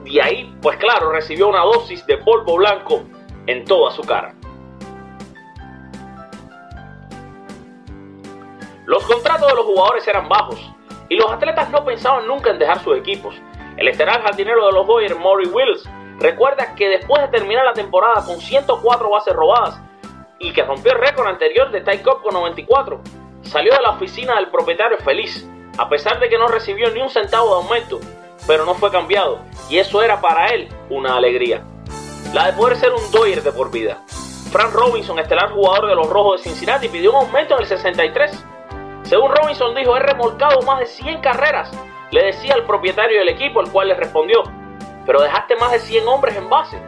De 0.05 0.21
ahí, 0.21 0.55
pues 0.61 0.77
claro, 0.77 1.11
recibió 1.11 1.49
una 1.49 1.65
dosis 1.65 2.05
de 2.05 2.17
polvo 2.19 2.55
blanco 2.55 3.03
en 3.47 3.65
toda 3.65 3.91
su 3.91 4.03
cara. 4.03 4.33
Los 8.91 9.05
contratos 9.05 9.47
de 9.47 9.55
los 9.55 9.65
jugadores 9.65 10.05
eran 10.05 10.27
bajos 10.27 10.59
y 11.07 11.15
los 11.15 11.31
atletas 11.31 11.69
no 11.69 11.85
pensaban 11.85 12.27
nunca 12.27 12.49
en 12.49 12.59
dejar 12.59 12.83
sus 12.83 12.97
equipos. 12.97 13.33
El 13.77 13.87
estelar 13.87 14.21
jardinero 14.21 14.65
de 14.65 14.73
los 14.73 14.85
Dodgers, 14.85 15.17
Maury 15.17 15.47
Wills, 15.47 15.89
recuerda 16.19 16.75
que 16.75 16.89
después 16.89 17.21
de 17.21 17.29
terminar 17.29 17.63
la 17.63 17.71
temporada 17.71 18.25
con 18.25 18.41
104 18.41 19.09
bases 19.09 19.33
robadas 19.33 19.79
y 20.39 20.51
que 20.51 20.63
rompió 20.63 20.91
el 20.91 20.99
récord 20.99 21.25
anterior 21.25 21.71
de 21.71 21.79
Ty 21.79 21.99
Cobb 21.99 22.21
con 22.21 22.33
94, 22.33 22.99
salió 23.43 23.73
de 23.73 23.81
la 23.81 23.91
oficina 23.91 24.35
del 24.35 24.49
propietario 24.49 24.97
feliz, 24.97 25.47
a 25.77 25.87
pesar 25.87 26.19
de 26.19 26.27
que 26.27 26.37
no 26.37 26.49
recibió 26.49 26.91
ni 26.91 27.01
un 27.01 27.09
centavo 27.09 27.47
de 27.47 27.63
aumento, 27.63 27.97
pero 28.45 28.65
no 28.65 28.73
fue 28.73 28.91
cambiado 28.91 29.39
y 29.69 29.77
eso 29.77 30.03
era 30.03 30.19
para 30.19 30.47
él 30.47 30.67
una 30.89 31.15
alegría. 31.15 31.63
La 32.33 32.47
de 32.47 32.57
poder 32.57 32.75
ser 32.75 32.91
un 32.91 33.09
Dodger 33.09 33.41
de 33.41 33.53
por 33.53 33.71
vida. 33.71 34.03
Frank 34.51 34.73
Robinson, 34.73 35.17
estelar 35.17 35.53
jugador 35.53 35.87
de 35.87 35.95
los 35.95 36.09
Rojos 36.09 36.43
de 36.43 36.49
Cincinnati, 36.49 36.89
pidió 36.89 37.11
un 37.11 37.25
aumento 37.25 37.55
en 37.55 37.61
el 37.61 37.67
63 37.67 38.45
según 39.11 39.29
Robinson 39.35 39.75
dijo, 39.75 39.97
he 39.97 39.99
remolcado 39.99 40.61
más 40.61 40.79
de 40.79 40.85
100 40.85 41.19
carreras. 41.19 41.69
Le 42.11 42.27
decía 42.27 42.53
al 42.53 42.63
propietario 42.63 43.19
del 43.19 43.27
equipo, 43.27 43.59
el 43.59 43.69
cual 43.69 43.89
le 43.89 43.93
respondió, 43.93 44.41
pero 45.05 45.21
dejaste 45.21 45.57
más 45.57 45.73
de 45.73 45.79
100 45.79 46.07
hombres 46.07 46.37
en 46.37 46.49
base. 46.49 46.81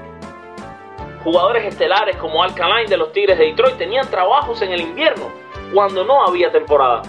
Jugadores 1.25 1.65
estelares 1.65 2.15
como 2.15 2.41
Al 2.41 2.55
Kaline 2.55 2.89
de 2.89 2.95
los 2.95 3.11
Tigres 3.11 3.37
de 3.37 3.47
Detroit 3.47 3.77
tenían 3.77 4.09
trabajos 4.09 4.61
en 4.61 4.71
el 4.71 4.79
invierno, 4.79 5.33
cuando 5.73 6.05
no 6.05 6.25
había 6.25 6.49
temporada. 6.49 7.01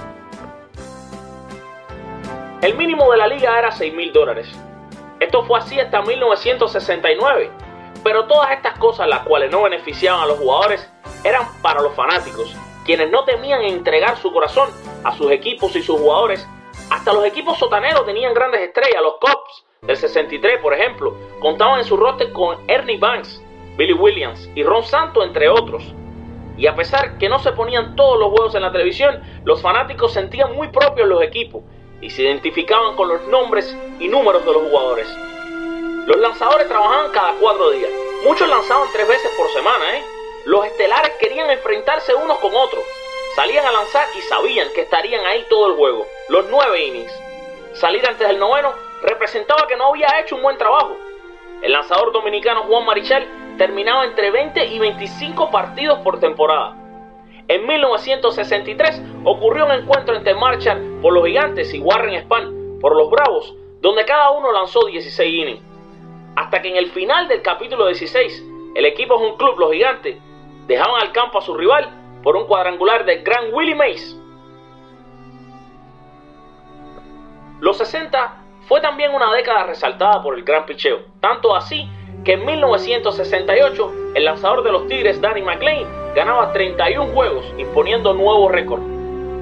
El 2.60 2.74
mínimo 2.74 3.08
de 3.12 3.16
la 3.16 3.28
liga 3.28 3.56
era 3.56 3.70
6 3.70 3.94
mil 3.94 4.12
dólares. 4.12 4.48
Esto 5.20 5.44
fue 5.44 5.60
así 5.60 5.78
hasta 5.78 6.02
1969. 6.02 7.52
Pero 8.02 8.26
todas 8.26 8.50
estas 8.50 8.76
cosas, 8.80 9.06
las 9.06 9.20
cuales 9.20 9.52
no 9.52 9.62
beneficiaban 9.62 10.22
a 10.22 10.26
los 10.26 10.38
jugadores, 10.40 10.92
eran 11.22 11.46
para 11.62 11.80
los 11.80 11.94
fanáticos, 11.94 12.56
quienes 12.84 13.10
no 13.10 13.24
temían 13.24 13.62
entregar 13.62 14.16
su 14.18 14.32
corazón 14.32 14.70
a 15.04 15.16
sus 15.16 15.30
equipos 15.30 15.74
y 15.76 15.82
sus 15.82 15.98
jugadores. 15.98 16.46
Hasta 16.90 17.12
los 17.12 17.24
equipos 17.24 17.58
sotaneros 17.58 18.04
tenían 18.04 18.34
grandes 18.34 18.60
estrellas, 18.60 19.02
los 19.02 19.14
Cubs 19.14 19.64
del 19.82 19.96
63, 19.96 20.60
por 20.60 20.74
ejemplo, 20.74 21.14
contaban 21.40 21.80
en 21.80 21.84
su 21.84 21.96
roster 21.96 22.32
con 22.32 22.58
Ernie 22.68 22.98
Banks, 22.98 23.42
Billy 23.76 23.92
Williams 23.92 24.48
y 24.54 24.62
Ron 24.62 24.82
Santo, 24.82 25.22
entre 25.22 25.48
otros. 25.48 25.82
Y 26.56 26.66
a 26.66 26.74
pesar 26.74 27.18
que 27.18 27.28
no 27.28 27.38
se 27.38 27.52
ponían 27.52 27.96
todos 27.96 28.18
los 28.18 28.30
juegos 28.30 28.54
en 28.54 28.62
la 28.62 28.72
televisión, 28.72 29.20
los 29.44 29.60
fanáticos 29.60 30.12
sentían 30.12 30.54
muy 30.54 30.68
propios 30.68 31.08
los 31.08 31.22
equipos 31.22 31.62
y 32.00 32.10
se 32.10 32.22
identificaban 32.22 32.96
con 32.96 33.08
los 33.08 33.26
nombres 33.28 33.76
y 33.98 34.08
números 34.08 34.44
de 34.44 34.52
los 34.52 34.62
jugadores. 34.62 35.08
Los 36.06 36.18
lanzadores 36.18 36.68
trabajaban 36.68 37.10
cada 37.12 37.34
cuatro 37.40 37.70
días. 37.70 37.90
Muchos 38.24 38.48
lanzaban 38.48 38.88
tres 38.92 39.08
veces 39.08 39.30
por 39.36 39.48
semana, 39.50 39.96
¿eh? 39.96 40.02
Los 40.46 40.66
estelares 40.66 41.12
querían 41.18 41.48
enfrentarse 41.50 42.14
unos 42.14 42.38
con 42.38 42.54
otros. 42.54 42.84
Salían 43.34 43.64
a 43.64 43.72
lanzar 43.72 44.06
y 44.16 44.20
sabían 44.22 44.68
que 44.74 44.82
estarían 44.82 45.24
ahí 45.24 45.44
todo 45.48 45.68
el 45.68 45.76
juego, 45.76 46.06
los 46.28 46.44
nueve 46.50 46.84
innings. 46.84 47.12
Salir 47.72 48.06
antes 48.06 48.28
del 48.28 48.38
noveno 48.38 48.72
representaba 49.02 49.66
que 49.66 49.76
no 49.76 49.88
había 49.88 50.20
hecho 50.20 50.36
un 50.36 50.42
buen 50.42 50.58
trabajo. 50.58 50.96
El 51.62 51.72
lanzador 51.72 52.12
dominicano 52.12 52.64
Juan 52.64 52.84
Marichal 52.84 53.26
terminaba 53.56 54.04
entre 54.04 54.30
20 54.30 54.66
y 54.66 54.78
25 54.78 55.50
partidos 55.50 56.00
por 56.00 56.20
temporada. 56.20 56.76
En 57.48 57.66
1963 57.66 59.02
ocurrió 59.24 59.64
un 59.64 59.72
encuentro 59.72 60.14
entre 60.14 60.34
Marshall 60.34 61.00
por 61.00 61.14
los 61.14 61.26
Gigantes 61.26 61.72
y 61.72 61.80
Warren 61.80 62.22
Spahn 62.22 62.78
por 62.80 62.94
los 62.94 63.10
Bravos, 63.10 63.54
donde 63.80 64.04
cada 64.04 64.30
uno 64.30 64.52
lanzó 64.52 64.84
16 64.84 65.34
innings. 65.34 65.62
Hasta 66.36 66.60
que 66.60 66.68
en 66.68 66.76
el 66.76 66.90
final 66.90 67.28
del 67.28 67.40
capítulo 67.40 67.86
16, 67.86 68.44
el 68.74 68.84
equipo 68.84 69.18
de 69.18 69.26
un 69.26 69.36
club, 69.36 69.58
los 69.58 69.72
Gigantes, 69.72 70.18
dejaban 70.66 71.02
al 71.02 71.12
campo 71.12 71.38
a 71.38 71.42
su 71.42 71.54
rival 71.54 71.88
por 72.22 72.36
un 72.36 72.46
cuadrangular 72.46 73.04
de 73.04 73.22
Gran 73.22 73.52
Willie 73.52 73.74
Mays. 73.74 74.18
Los 77.60 77.78
60 77.78 78.44
fue 78.68 78.80
también 78.80 79.14
una 79.14 79.32
década 79.32 79.64
resaltada 79.64 80.22
por 80.22 80.34
el 80.34 80.44
gran 80.44 80.66
picheo, 80.66 81.00
tanto 81.20 81.54
así 81.54 81.88
que 82.24 82.32
en 82.32 82.44
1968 82.44 83.92
el 84.14 84.24
lanzador 84.24 84.62
de 84.62 84.72
los 84.72 84.86
Tigres, 84.86 85.20
Danny 85.20 85.42
McLean, 85.42 85.86
ganaba 86.14 86.52
31 86.52 87.12
juegos, 87.12 87.44
imponiendo 87.58 88.14
nuevo 88.14 88.48
récord. 88.48 88.82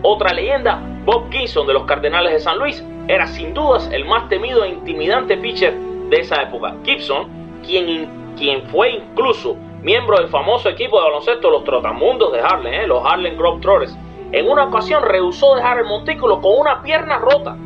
Otra 0.03 0.33
leyenda, 0.33 0.81
Bob 1.05 1.31
Gibson 1.31 1.67
de 1.67 1.75
los 1.75 1.85
Cardenales 1.85 2.33
de 2.33 2.41
San 2.41 2.59
Luis, 2.59 2.85
era 3.09 3.27
sin 3.27 3.55
dudas 3.55 3.89
el 3.93 4.05
más 4.05 4.29
temido 4.29 4.65
e 4.65 4.71
intimidante 4.71 5.37
pitcher 5.37 5.75
de 5.75 6.21
esa 6.21 6.43
época. 6.43 6.75
Gibson, 6.85 7.61
quien, 7.65 8.35
quien 8.37 8.63
fue 8.69 8.91
incluso 8.91 9.57
miembro 9.83 10.17
del 10.17 10.29
famoso 10.29 10.69
equipo 10.69 10.99
de 10.99 11.05
baloncesto 11.05 11.51
los 11.51 11.65
Trotamundos 11.65 12.33
de 12.33 12.41
Harlem, 12.41 12.73
¿eh? 12.73 12.87
los 12.87 13.05
Harlem 13.05 13.37
Globetrotters, 13.37 13.97
en 14.31 14.49
una 14.49 14.65
ocasión 14.65 15.03
rehusó 15.03 15.57
dejar 15.57 15.79
el 15.79 15.85
montículo 15.85 16.41
con 16.41 16.59
una 16.59 16.83
pierna 16.83 17.19
rota. 17.19 17.57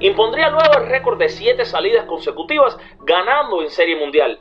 Impondría 0.00 0.50
luego 0.50 0.78
el 0.78 0.86
récord 0.88 1.18
de 1.18 1.30
siete 1.30 1.64
salidas 1.64 2.04
consecutivas 2.04 2.78
ganando 3.00 3.62
en 3.62 3.70
Serie 3.70 3.96
Mundial, 3.96 4.38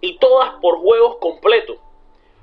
y 0.00 0.18
todas 0.18 0.54
por 0.62 0.78
juegos 0.78 1.16
completos. 1.20 1.76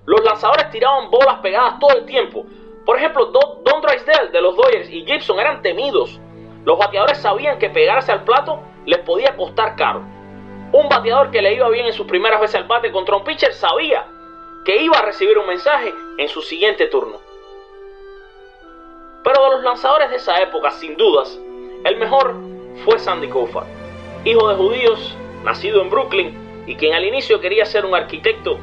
Los 0.06 0.24
lanzadores 0.24 0.70
tiraban 0.70 1.10
bolas 1.10 1.40
pegadas 1.40 1.80
todo 1.80 1.98
el 1.98 2.06
tiempo. 2.06 2.46
Por 2.86 2.98
ejemplo, 2.98 3.28
Don, 3.28 3.64
Don 3.64 3.82
Drysdale 3.82 4.30
de 4.30 4.42
los 4.42 4.56
Dodgers 4.56 4.90
y 4.90 5.06
Gibson 5.06 5.40
eran 5.40 5.62
temidos. 5.62 6.20
Los 6.66 6.78
bateadores 6.78 7.18
sabían 7.18 7.58
que 7.58 7.70
pegarse 7.70 8.12
al 8.12 8.24
plato 8.24 8.60
les 8.86 9.00
podía 9.00 9.36
costar 9.36 9.76
caro. 9.76 10.04
Un 10.74 10.90
bateador 10.90 11.30
que 11.30 11.40
le 11.40 11.54
iba 11.54 11.70
bien 11.70 11.86
en 11.86 11.94
sus 11.94 12.08
primeras 12.08 12.42
veces 12.42 12.56
al 12.56 12.64
bate 12.64 12.92
contra 12.92 13.16
un 13.16 13.24
pitcher 13.24 13.54
sabía 13.54 14.08
que 14.66 14.82
iba 14.82 14.98
a 14.98 15.04
recibir 15.04 15.38
un 15.38 15.46
mensaje 15.46 15.94
en 16.18 16.28
su 16.28 16.42
siguiente 16.42 16.88
turno. 16.88 17.20
Pero 19.24 19.44
de 19.44 19.50
los 19.52 19.64
lanzadores 19.64 20.10
de 20.10 20.16
esa 20.16 20.42
época, 20.42 20.72
sin 20.72 20.98
dudas, 20.98 21.40
el 21.86 21.98
mejor 21.98 22.34
fue 22.84 22.98
Sandy 22.98 23.28
Koufax, 23.28 23.68
hijo 24.26 24.50
de 24.50 24.56
judíos, 24.56 25.16
nacido 25.44 25.80
en 25.80 25.92
Brooklyn 25.92 26.64
y 26.66 26.76
quien 26.76 26.96
al 26.96 27.06
inicio 27.06 27.40
quería 27.40 27.68
ser 27.68 27.86
un 27.86 27.94
arquitecto, 27.94 28.58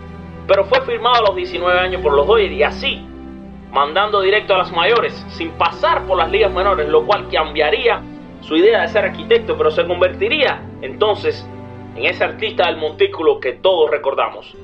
pero 0.48 0.64
fue 0.64 0.80
firmado 0.80 1.14
a 1.14 1.28
los 1.28 1.36
19 1.36 1.78
años 1.78 2.02
por 2.02 2.12
los 2.14 2.26
Dodgers 2.26 2.52
y 2.52 2.64
así, 2.64 3.06
mandando 3.70 4.20
directo 4.20 4.56
a 4.56 4.58
las 4.58 4.72
mayores, 4.72 5.14
sin 5.28 5.52
pasar 5.52 6.04
por 6.08 6.18
las 6.18 6.28
ligas 6.28 6.52
menores, 6.52 6.88
lo 6.88 7.06
cual 7.06 7.28
cambiaría 7.30 8.02
su 8.40 8.56
idea 8.56 8.80
de 8.80 8.88
ser 8.88 9.04
arquitecto, 9.04 9.56
pero 9.56 9.70
se 9.70 9.86
convertiría 9.86 10.60
entonces 10.82 11.46
en 11.96 12.06
ese 12.06 12.24
artista 12.24 12.66
del 12.66 12.76
montículo 12.76 13.40
que 13.40 13.52
todos 13.52 13.90
recordamos. 13.90 14.54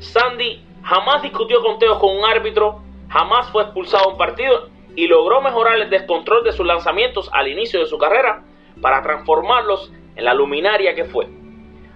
Sandy 0.00 0.62
jamás 0.82 1.22
discutió 1.22 1.62
conteos 1.62 1.98
con 1.98 2.16
un 2.16 2.24
árbitro, 2.24 2.82
jamás 3.08 3.50
fue 3.50 3.62
expulsado 3.62 4.06
de 4.06 4.12
un 4.12 4.18
partido 4.18 4.68
y 4.96 5.06
logró 5.06 5.40
mejorar 5.40 5.78
el 5.78 5.90
descontrol 5.90 6.44
de 6.44 6.52
sus 6.52 6.66
lanzamientos 6.66 7.30
al 7.32 7.48
inicio 7.48 7.80
de 7.80 7.86
su 7.86 7.98
carrera 7.98 8.42
para 8.80 9.02
transformarlos 9.02 9.92
en 10.16 10.24
la 10.24 10.34
luminaria 10.34 10.94
que 10.94 11.04
fue. 11.04 11.28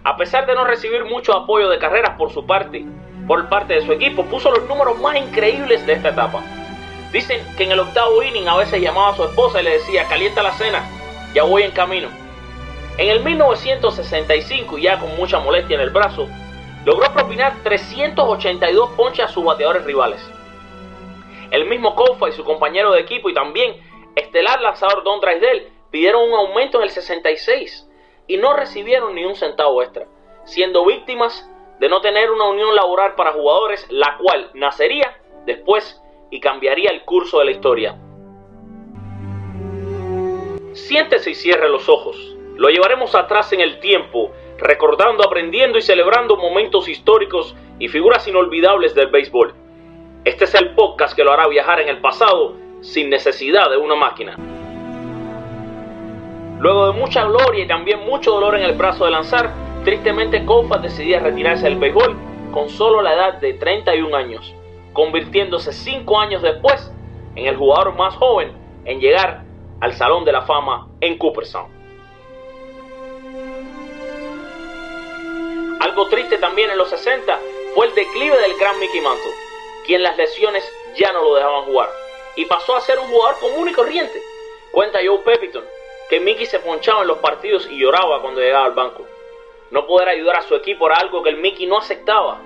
A 0.05 0.17
pesar 0.17 0.47
de 0.47 0.55
no 0.55 0.65
recibir 0.65 1.05
mucho 1.05 1.37
apoyo 1.37 1.69
de 1.69 1.79
carreras 1.79 2.17
por 2.17 2.33
su 2.33 2.47
parte, 2.47 2.85
por 3.27 3.49
parte 3.49 3.75
de 3.75 3.83
su 3.85 3.93
equipo, 3.93 4.25
puso 4.25 4.51
los 4.51 4.69
números 4.69 4.99
más 5.01 5.17
increíbles 5.17 5.85
de 5.85 5.95
esta 5.95 6.11
etapa. 6.11 6.43
Dicen 7.13 7.41
que 7.57 7.65
en 7.65 7.73
el 7.73 7.81
octavo 7.81 8.23
inning 8.23 8.49
a 8.49 8.57
veces 8.57 8.81
llamaba 8.81 9.11
a 9.11 9.17
su 9.17 9.25
esposa 9.25 9.61
y 9.61 9.65
le 9.65 9.79
decía, 9.79 10.05
calienta 10.09 10.43
la 10.43 10.53
cena, 10.53 10.89
ya 11.35 11.43
voy 11.43 11.65
en 11.65 11.73
camino. 11.73 12.09
En 12.99 13.11
el 13.11 13.23
1965, 13.23 14.79
ya 14.79 14.99
con 14.99 15.15
mucha 15.17 15.39
molestia 15.39 15.75
en 15.75 15.83
el 15.83 15.91
brazo, 15.91 16.27
logró 16.87 17.13
propinar 17.13 17.63
382 17.63 18.91
ponches 18.97 19.27
a 19.27 19.29
sus 19.29 19.45
bateadores 19.45 19.85
rivales. 19.85 20.21
El 21.51 21.67
mismo 21.67 21.95
Kofa 21.95 22.31
y 22.31 22.33
su 22.33 22.43
compañero 22.43 22.93
de 22.93 23.01
equipo 23.01 23.29
y 23.29 23.35
también 23.35 23.77
estelar 24.15 24.63
lanzador 24.63 25.05
Don 25.05 25.21
Drysdale 25.21 25.71
pidieron 25.91 26.23
un 26.23 26.35
aumento 26.35 26.79
en 26.79 26.85
el 26.85 26.91
66 26.91 27.87
y 28.29 28.39
no 28.39 28.55
recibieron 28.55 29.15
ni 29.15 29.27
un 29.27 29.35
centavo 29.35 29.83
extra, 29.83 30.07
siendo 30.45 30.87
víctimas 30.87 31.51
de 31.79 31.91
no 31.91 32.01
tener 32.01 32.31
una 32.31 32.47
unión 32.47 32.75
laboral 32.75 33.15
para 33.15 33.35
jugadores, 33.35 33.87
la 33.91 34.17
cual 34.17 34.51
nacería 34.55 35.21
después 35.45 36.03
y 36.31 36.41
cambiaría 36.41 36.91
el 36.91 37.05
curso 37.05 37.41
de 37.41 37.45
la 37.45 37.51
historia. 37.51 37.99
Siéntese 40.73 41.31
y 41.31 41.35
cierre 41.35 41.69
los 41.69 41.91
ojos. 41.91 42.36
Lo 42.57 42.71
llevaremos 42.71 43.15
atrás 43.15 43.53
en 43.53 43.61
el 43.61 43.81
tiempo, 43.81 44.33
recordando, 44.59 45.23
aprendiendo 45.23 45.77
y 45.77 45.83
celebrando 45.83 46.39
momentos 46.39 46.89
históricos 46.89 47.55
y 47.79 47.89
figuras 47.89 48.27
inolvidables 48.27 48.95
del 48.95 49.09
béisbol. 49.09 49.55
Este 50.25 50.45
es 50.45 50.55
el 50.55 50.75
podcast 50.75 51.15
que 51.15 51.23
lo 51.23 51.33
hará 51.33 51.49
viajar 51.49 51.81
en 51.81 51.89
el 51.91 52.01
pasado 52.01 52.55
sin 52.81 53.11
necesidad 53.11 53.69
de 53.69 53.77
una 53.77 53.95
máquina. 53.95 54.37
Luego 56.59 56.87
de 56.87 56.99
mucha 56.99 57.25
gloria 57.27 57.65
y 57.65 57.69
también 57.69 58.01
mucho 58.07 58.33
dolor 58.33 58.57
en 58.57 58.63
el 58.63 58.73
brazo 58.73 59.05
de 59.05 59.11
lanzar, 59.11 59.53
tristemente 59.85 60.47
Koufax 60.47 60.83
decidía 60.83 61.21
retirarse 61.21 61.65
del 61.65 61.77
béisbol 61.77 62.17
con 62.53 62.71
solo 62.71 63.03
la 63.03 63.13
edad 63.13 63.35
de 63.35 63.53
31 63.53 64.17
años, 64.17 64.55
convirtiéndose 64.95 65.73
5 65.75 66.19
años 66.19 66.41
después 66.41 66.91
en 67.35 67.47
el 67.47 67.57
jugador 67.57 67.95
más 67.97 68.17
joven 68.17 68.53
en 68.87 68.99
llegar 68.99 69.43
al 69.81 69.93
Salón 69.93 70.25
de 70.25 70.33
la 70.33 70.43
Fama 70.43 70.89
en 71.03 71.19
Cooperstown. 71.19 71.76
Algo 75.97 76.11
triste 76.11 76.37
también 76.37 76.71
en 76.71 76.77
los 76.77 76.91
60 76.91 77.41
fue 77.75 77.87
el 77.87 77.95
declive 77.95 78.39
del 78.39 78.59
gran 78.59 78.79
Mickey 78.79 79.01
Mantle, 79.01 79.33
quien 79.87 80.03
las 80.03 80.15
lesiones 80.19 80.63
ya 80.95 81.11
no 81.11 81.23
lo 81.23 81.35
dejaban 81.37 81.65
jugar, 81.65 81.89
y 82.37 82.45
pasó 82.45 82.77
a 82.77 82.83
ser 82.83 82.99
un 82.99 83.07
jugador 83.07 83.41
común 83.41 83.67
y 83.71 83.73
corriente. 83.73 84.21
Cuenta 84.73 84.99
Joe 85.03 85.21
Pepitone 85.21 85.67
que 86.11 86.21
Mickey 86.21 86.45
se 86.45 86.59
ponchaba 86.59 87.01
en 87.01 87.09
los 87.09 87.17
partidos 87.17 87.67
y 87.71 87.79
lloraba 87.79 88.21
cuando 88.21 88.43
llegaba 88.43 88.67
al 88.67 88.75
banco. 88.75 89.07
No 89.71 89.87
poder 89.87 90.11
ayudar 90.11 90.37
a 90.37 90.43
su 90.43 90.55
equipo 90.55 90.87
era 90.87 90.97
algo 90.97 91.23
que 91.23 91.31
el 91.31 91.39
Mickey 91.39 91.67
no 91.67 91.79
aceptaba. 91.79 92.43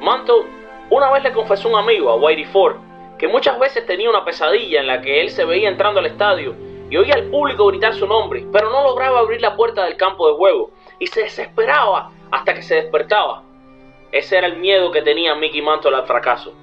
Mantle 0.00 0.42
una 0.90 1.12
vez 1.12 1.22
le 1.22 1.32
confesó 1.32 1.68
un 1.68 1.76
amigo, 1.76 2.10
a 2.10 2.16
Whitey 2.16 2.46
Ford, 2.46 2.74
que 3.20 3.28
muchas 3.28 3.56
veces 3.60 3.86
tenía 3.86 4.10
una 4.10 4.24
pesadilla 4.24 4.80
en 4.80 4.88
la 4.88 5.00
que 5.00 5.20
él 5.20 5.30
se 5.30 5.44
veía 5.44 5.68
entrando 5.68 6.00
al 6.00 6.06
estadio 6.06 6.56
y 6.90 6.96
oía 6.96 7.14
al 7.14 7.30
público 7.30 7.66
gritar 7.66 7.94
su 7.94 8.08
nombre, 8.08 8.44
pero 8.52 8.68
no 8.68 8.82
lograba 8.82 9.20
abrir 9.20 9.40
la 9.40 9.54
puerta 9.54 9.84
del 9.84 9.96
campo 9.96 10.26
de 10.26 10.34
juego 10.34 10.72
y 10.98 11.06
se 11.06 11.22
desesperaba 11.22 12.10
hasta 12.30 12.54
que 12.54 12.62
se 12.62 12.76
despertaba. 12.76 13.42
Ese 14.12 14.38
era 14.38 14.46
el 14.46 14.56
miedo 14.56 14.92
que 14.92 15.02
tenía 15.02 15.34
Mickey 15.34 15.62
Mantle 15.62 15.96
al 15.96 16.06
fracaso. 16.06 16.54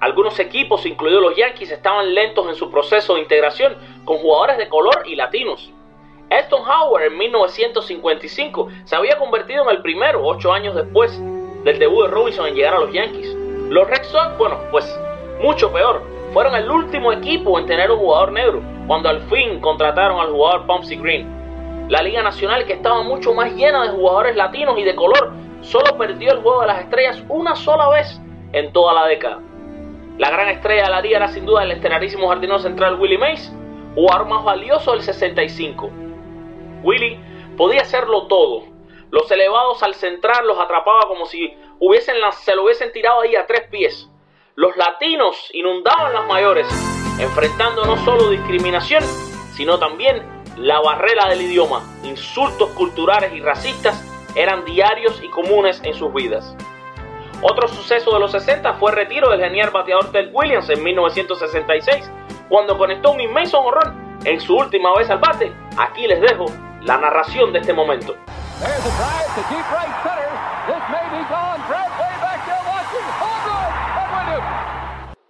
Algunos 0.00 0.38
equipos, 0.38 0.86
incluidos 0.86 1.22
los 1.22 1.36
Yankees, 1.36 1.72
estaban 1.72 2.14
lentos 2.14 2.48
en 2.48 2.54
su 2.54 2.70
proceso 2.70 3.14
de 3.14 3.20
integración 3.20 3.76
con 4.04 4.18
jugadores 4.18 4.58
de 4.58 4.68
color 4.68 5.02
y 5.06 5.16
latinos. 5.16 5.72
Elton 6.30 6.62
Howard 6.62 7.04
en 7.04 7.18
1955 7.18 8.68
se 8.84 8.96
había 8.96 9.18
convertido 9.18 9.64
en 9.64 9.70
el 9.70 9.82
primero, 9.82 10.24
ocho 10.24 10.52
años 10.52 10.74
después 10.74 11.20
del 11.64 11.78
debut 11.78 12.04
de 12.04 12.10
Robinson 12.10 12.46
en 12.46 12.54
llegar 12.54 12.74
a 12.74 12.80
los 12.80 12.92
Yankees. 12.92 13.34
Los 13.70 13.88
Red 13.88 14.04
Sox, 14.04 14.38
bueno, 14.38 14.58
pues 14.70 14.84
mucho 15.40 15.72
peor, 15.72 16.02
fueron 16.32 16.54
el 16.54 16.70
último 16.70 17.12
equipo 17.12 17.58
en 17.58 17.66
tener 17.66 17.90
un 17.90 17.98
jugador 17.98 18.32
negro, 18.32 18.62
cuando 18.86 19.08
al 19.08 19.22
fin 19.22 19.60
contrataron 19.60 20.20
al 20.20 20.30
jugador 20.30 20.66
Pumpsy 20.66 20.96
Green. 20.96 21.37
La 21.88 22.02
Liga 22.02 22.22
Nacional, 22.22 22.66
que 22.66 22.74
estaba 22.74 23.02
mucho 23.02 23.32
más 23.32 23.54
llena 23.54 23.82
de 23.84 23.88
jugadores 23.88 24.36
latinos 24.36 24.78
y 24.78 24.84
de 24.84 24.94
color, 24.94 25.32
solo 25.62 25.96
perdió 25.96 26.32
el 26.32 26.42
juego 26.42 26.60
de 26.60 26.66
las 26.66 26.80
estrellas 26.80 27.22
una 27.30 27.56
sola 27.56 27.88
vez 27.88 28.20
en 28.52 28.72
toda 28.74 28.92
la 28.92 29.06
década. 29.06 29.40
La 30.18 30.30
gran 30.30 30.48
estrella 30.48 30.84
de 30.84 30.90
la 30.90 31.00
liga 31.00 31.16
era 31.16 31.28
sin 31.28 31.46
duda 31.46 31.62
el 31.62 31.72
estelarísimo 31.72 32.28
jardinero 32.28 32.58
central 32.58 33.00
Willie 33.00 33.16
Mays, 33.16 33.50
jugador 33.94 34.28
más 34.28 34.44
valioso 34.44 34.92
del 34.92 35.02
65. 35.02 35.90
Willie 36.82 37.18
podía 37.56 37.80
hacerlo 37.80 38.26
todo. 38.26 38.64
Los 39.10 39.30
elevados 39.30 39.82
al 39.82 39.94
central 39.94 40.46
los 40.46 40.58
atrapaba 40.58 41.08
como 41.08 41.24
si 41.24 41.54
hubiesen, 41.80 42.16
se 42.32 42.54
lo 42.54 42.64
hubiesen 42.64 42.92
tirado 42.92 43.22
ahí 43.22 43.34
a 43.34 43.46
tres 43.46 43.62
pies. 43.70 44.10
Los 44.56 44.76
latinos 44.76 45.50
inundaban 45.54 46.12
las 46.12 46.26
mayores, 46.26 46.68
enfrentando 47.18 47.86
no 47.86 47.96
solo 48.04 48.28
discriminación, 48.28 49.02
sino 49.54 49.78
también 49.78 50.37
la 50.58 50.80
barrera 50.80 51.28
del 51.28 51.42
idioma. 51.42 51.82
Insultos 52.02 52.70
culturales 52.70 53.32
y 53.32 53.40
racistas 53.40 54.04
eran 54.34 54.64
diarios 54.64 55.22
y 55.22 55.28
comunes 55.28 55.80
en 55.84 55.94
sus 55.94 56.12
vidas. 56.12 56.54
Otro 57.42 57.68
suceso 57.68 58.12
de 58.12 58.18
los 58.18 58.32
60 58.32 58.74
fue 58.74 58.90
el 58.90 58.96
retiro 58.96 59.30
del 59.30 59.40
genial 59.40 59.70
bateador 59.70 60.10
Ted 60.10 60.30
Williams 60.32 60.68
en 60.70 60.82
1966, 60.82 62.10
cuando 62.48 62.76
conectó 62.76 63.12
un 63.12 63.20
inmenso 63.20 63.60
honrón 63.60 64.18
en 64.24 64.40
su 64.40 64.56
última 64.56 64.92
vez 64.94 65.08
al 65.10 65.18
bate. 65.18 65.52
Aquí 65.76 66.06
les 66.08 66.20
dejo 66.20 66.46
la 66.82 66.98
narración 66.98 67.52
de 67.52 67.60
este 67.60 67.72
momento. 67.72 68.16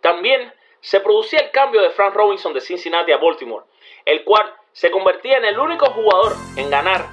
También 0.00 0.52
se 0.80 1.00
producía 1.00 1.40
el 1.40 1.50
cambio 1.50 1.82
de 1.82 1.90
Frank 1.90 2.14
Robinson 2.14 2.54
de 2.54 2.62
Cincinnati 2.62 3.12
a 3.12 3.18
Baltimore, 3.18 3.66
el 4.06 4.24
cual 4.24 4.50
se 4.78 4.92
convertía 4.92 5.38
en 5.38 5.44
el 5.44 5.58
único 5.58 5.86
jugador 5.86 6.36
en 6.54 6.70
ganar 6.70 7.06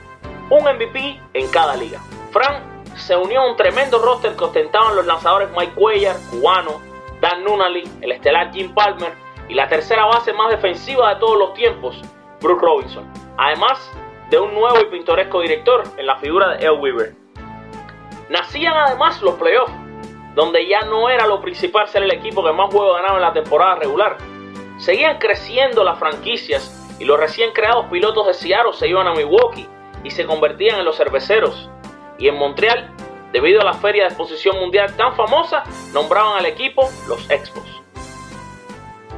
un 0.52 0.60
MVP 0.60 1.20
en 1.34 1.50
cada 1.50 1.76
liga. 1.76 2.00
Frank 2.30 2.62
se 2.96 3.16
unió 3.18 3.42
a 3.42 3.50
un 3.50 3.56
tremendo 3.56 3.98
roster 3.98 4.36
que 4.36 4.44
ostentaban 4.44 4.96
los 4.96 5.08
lanzadores 5.08 5.50
Mike 5.58 5.74
Cuellar, 5.74 6.16
cubano, 6.30 6.80
Dan 7.22 7.44
Nunnally, 7.44 7.90
el 8.02 8.12
estelar 8.12 8.52
Jim 8.54 8.72
Palmer 8.76 9.14
y 9.50 9.56
la 9.56 9.68
tercera 9.68 10.06
base 10.06 10.32
más 10.32 10.52
defensiva 10.52 11.16
de 11.16 11.20
todos 11.20 11.40
los 11.40 11.56
tiempos, 11.56 12.00
Bruce 12.40 12.64
Robinson. 12.64 13.12
Además 13.38 13.92
de 14.30 14.38
un 14.38 14.54
nuevo 14.54 14.80
y 14.82 14.86
pintoresco 14.86 15.42
director 15.42 15.86
en 15.98 16.06
la 16.06 16.18
figura 16.18 16.50
de 16.50 16.66
El 16.68 16.74
Weaver. 16.74 17.16
Nacían 18.30 18.78
además 18.78 19.24
los 19.24 19.34
playoffs, 19.36 19.74
donde 20.36 20.68
ya 20.68 20.82
no 20.82 21.10
era 21.10 21.26
lo 21.26 21.42
principal 21.42 21.88
ser 21.88 22.04
el 22.04 22.14
equipo 22.14 22.44
que 22.44 22.52
más 22.52 22.72
juegos 22.72 22.98
ganaba 22.98 23.16
en 23.16 23.24
la 23.24 23.34
temporada 23.34 23.78
regular. 23.78 24.18
Seguían 24.78 25.18
creciendo 25.18 25.84
las 25.84 25.98
franquicias 25.98 26.85
y 27.00 27.06
los 27.06 27.20
recién 27.20 27.52
creados 27.52 27.88
pilotos 27.92 28.28
de 28.28 28.34
Seattle 28.34 28.74
se 28.74 28.88
iban 28.88 29.08
a 29.08 29.14
Milwaukee 29.14 29.68
y 30.04 30.12
se 30.12 30.26
convertían 30.26 30.80
en 30.80 30.86
los 30.86 30.98
cerveceros 30.98 31.70
y 32.18 32.28
en 32.28 32.36
Montreal, 32.36 32.92
debido 33.32 33.62
a 33.62 33.66
la 33.66 33.74
feria 33.74 34.04
de 34.04 34.10
exposición 34.10 34.58
mundial 34.60 34.96
tan 34.96 35.16
famosa, 35.16 35.64
nombraban 35.94 36.38
al 36.38 36.46
equipo 36.46 36.90
los 37.08 37.30
Expos. 37.30 37.64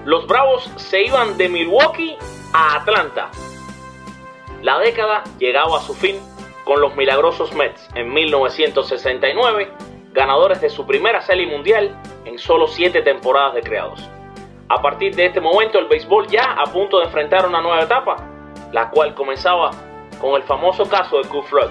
los 0.06 0.26
Bravos 0.26 0.72
se 0.78 1.04
iban 1.04 1.38
de 1.38 1.50
Milwaukee 1.50 2.18
a 2.54 2.78
Atlanta. 2.78 3.30
La 4.62 4.80
década 4.80 5.24
llegaba 5.38 5.78
a 5.78 5.82
su 5.82 5.94
fin 5.94 6.20
con 6.64 6.82
los 6.82 6.96
milagrosos 6.96 7.54
Mets 7.54 7.88
en 7.96 8.14
1969, 8.14 9.72
ganadores 10.14 10.62
de 10.62 10.70
su 10.70 10.86
primera 10.88 11.22
serie 11.22 11.46
mundial 11.46 11.96
en 12.26 12.40
solo 12.40 12.68
siete 12.68 13.02
temporadas 13.02 13.54
de 13.54 13.62
creados. 13.62 14.10
A 14.70 14.82
partir 14.82 15.16
de 15.16 15.28
este 15.28 15.40
momento 15.40 15.80
el 15.80 15.88
béisbol 15.88 16.28
ya 16.28 16.58
a 16.58 16.66
punto 16.66 17.00
de 17.00 17.06
enfrentar 17.06 17.48
una 17.48 17.62
nueva 17.62 17.84
etapa, 17.84 18.18
la 18.74 18.90
cual 18.90 19.16
comenzaba 19.16 19.72
con 20.20 20.36
el 20.36 20.44
famoso 20.44 20.84
caso 20.90 21.20
de 21.20 21.30
Q 21.30 21.42
Floyd. 21.44 21.70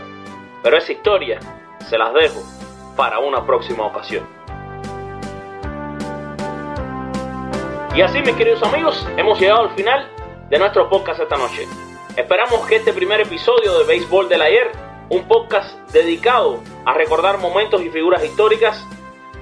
Pero 0.63 0.79
esa 0.79 0.93
historia 0.93 1.39
se 1.81 1.99
las 1.99 2.15
dejo 2.15 2.41
para 2.97 3.19
una 3.19 3.45
próxima 3.45 3.85
ocasión. 3.85 4.27
Y 7.95 8.01
así 8.01 8.21
mis 8.23 8.35
queridos 8.35 8.63
amigos, 8.63 9.07
hemos 9.19 9.39
llegado 9.39 9.65
al 9.65 9.71
final 9.75 10.09
de 10.49 10.59
nuestro 10.59 10.89
podcast 10.89 11.21
esta 11.21 11.37
noche. 11.37 11.67
Esperamos 12.17 12.67
que 12.67 12.77
este 12.77 12.95
primer 12.95 13.21
episodio 13.21 13.79
de 13.79 13.85
Béisbol 13.85 14.31
del 14.31 14.41
Ayer, 14.41 14.73
un 15.11 15.29
podcast 15.29 15.79
dedicado 15.93 16.61
a 16.87 16.95
recordar 16.95 17.37
momentos 17.39 17.83
y 17.83 17.91
figuras 17.91 18.25
históricas, 18.25 18.87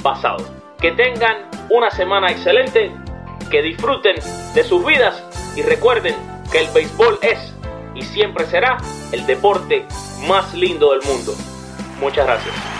pasado. 0.02 0.44
Que 0.80 0.92
tengan 0.92 1.50
una 1.70 1.90
semana 1.90 2.28
excelente, 2.28 2.92
que 3.50 3.62
disfruten 3.62 4.14
de 4.54 4.62
sus 4.62 4.86
vidas 4.86 5.20
y 5.56 5.62
recuerden 5.62 6.14
que 6.52 6.60
el 6.60 6.68
béisbol 6.72 7.18
es 7.22 7.55
y 7.96 8.02
siempre 8.02 8.46
será 8.46 8.76
el 9.12 9.26
deporte 9.26 9.86
más 10.28 10.54
lindo 10.54 10.92
del 10.92 11.02
mundo. 11.02 11.34
Muchas 12.00 12.26
gracias. 12.26 12.75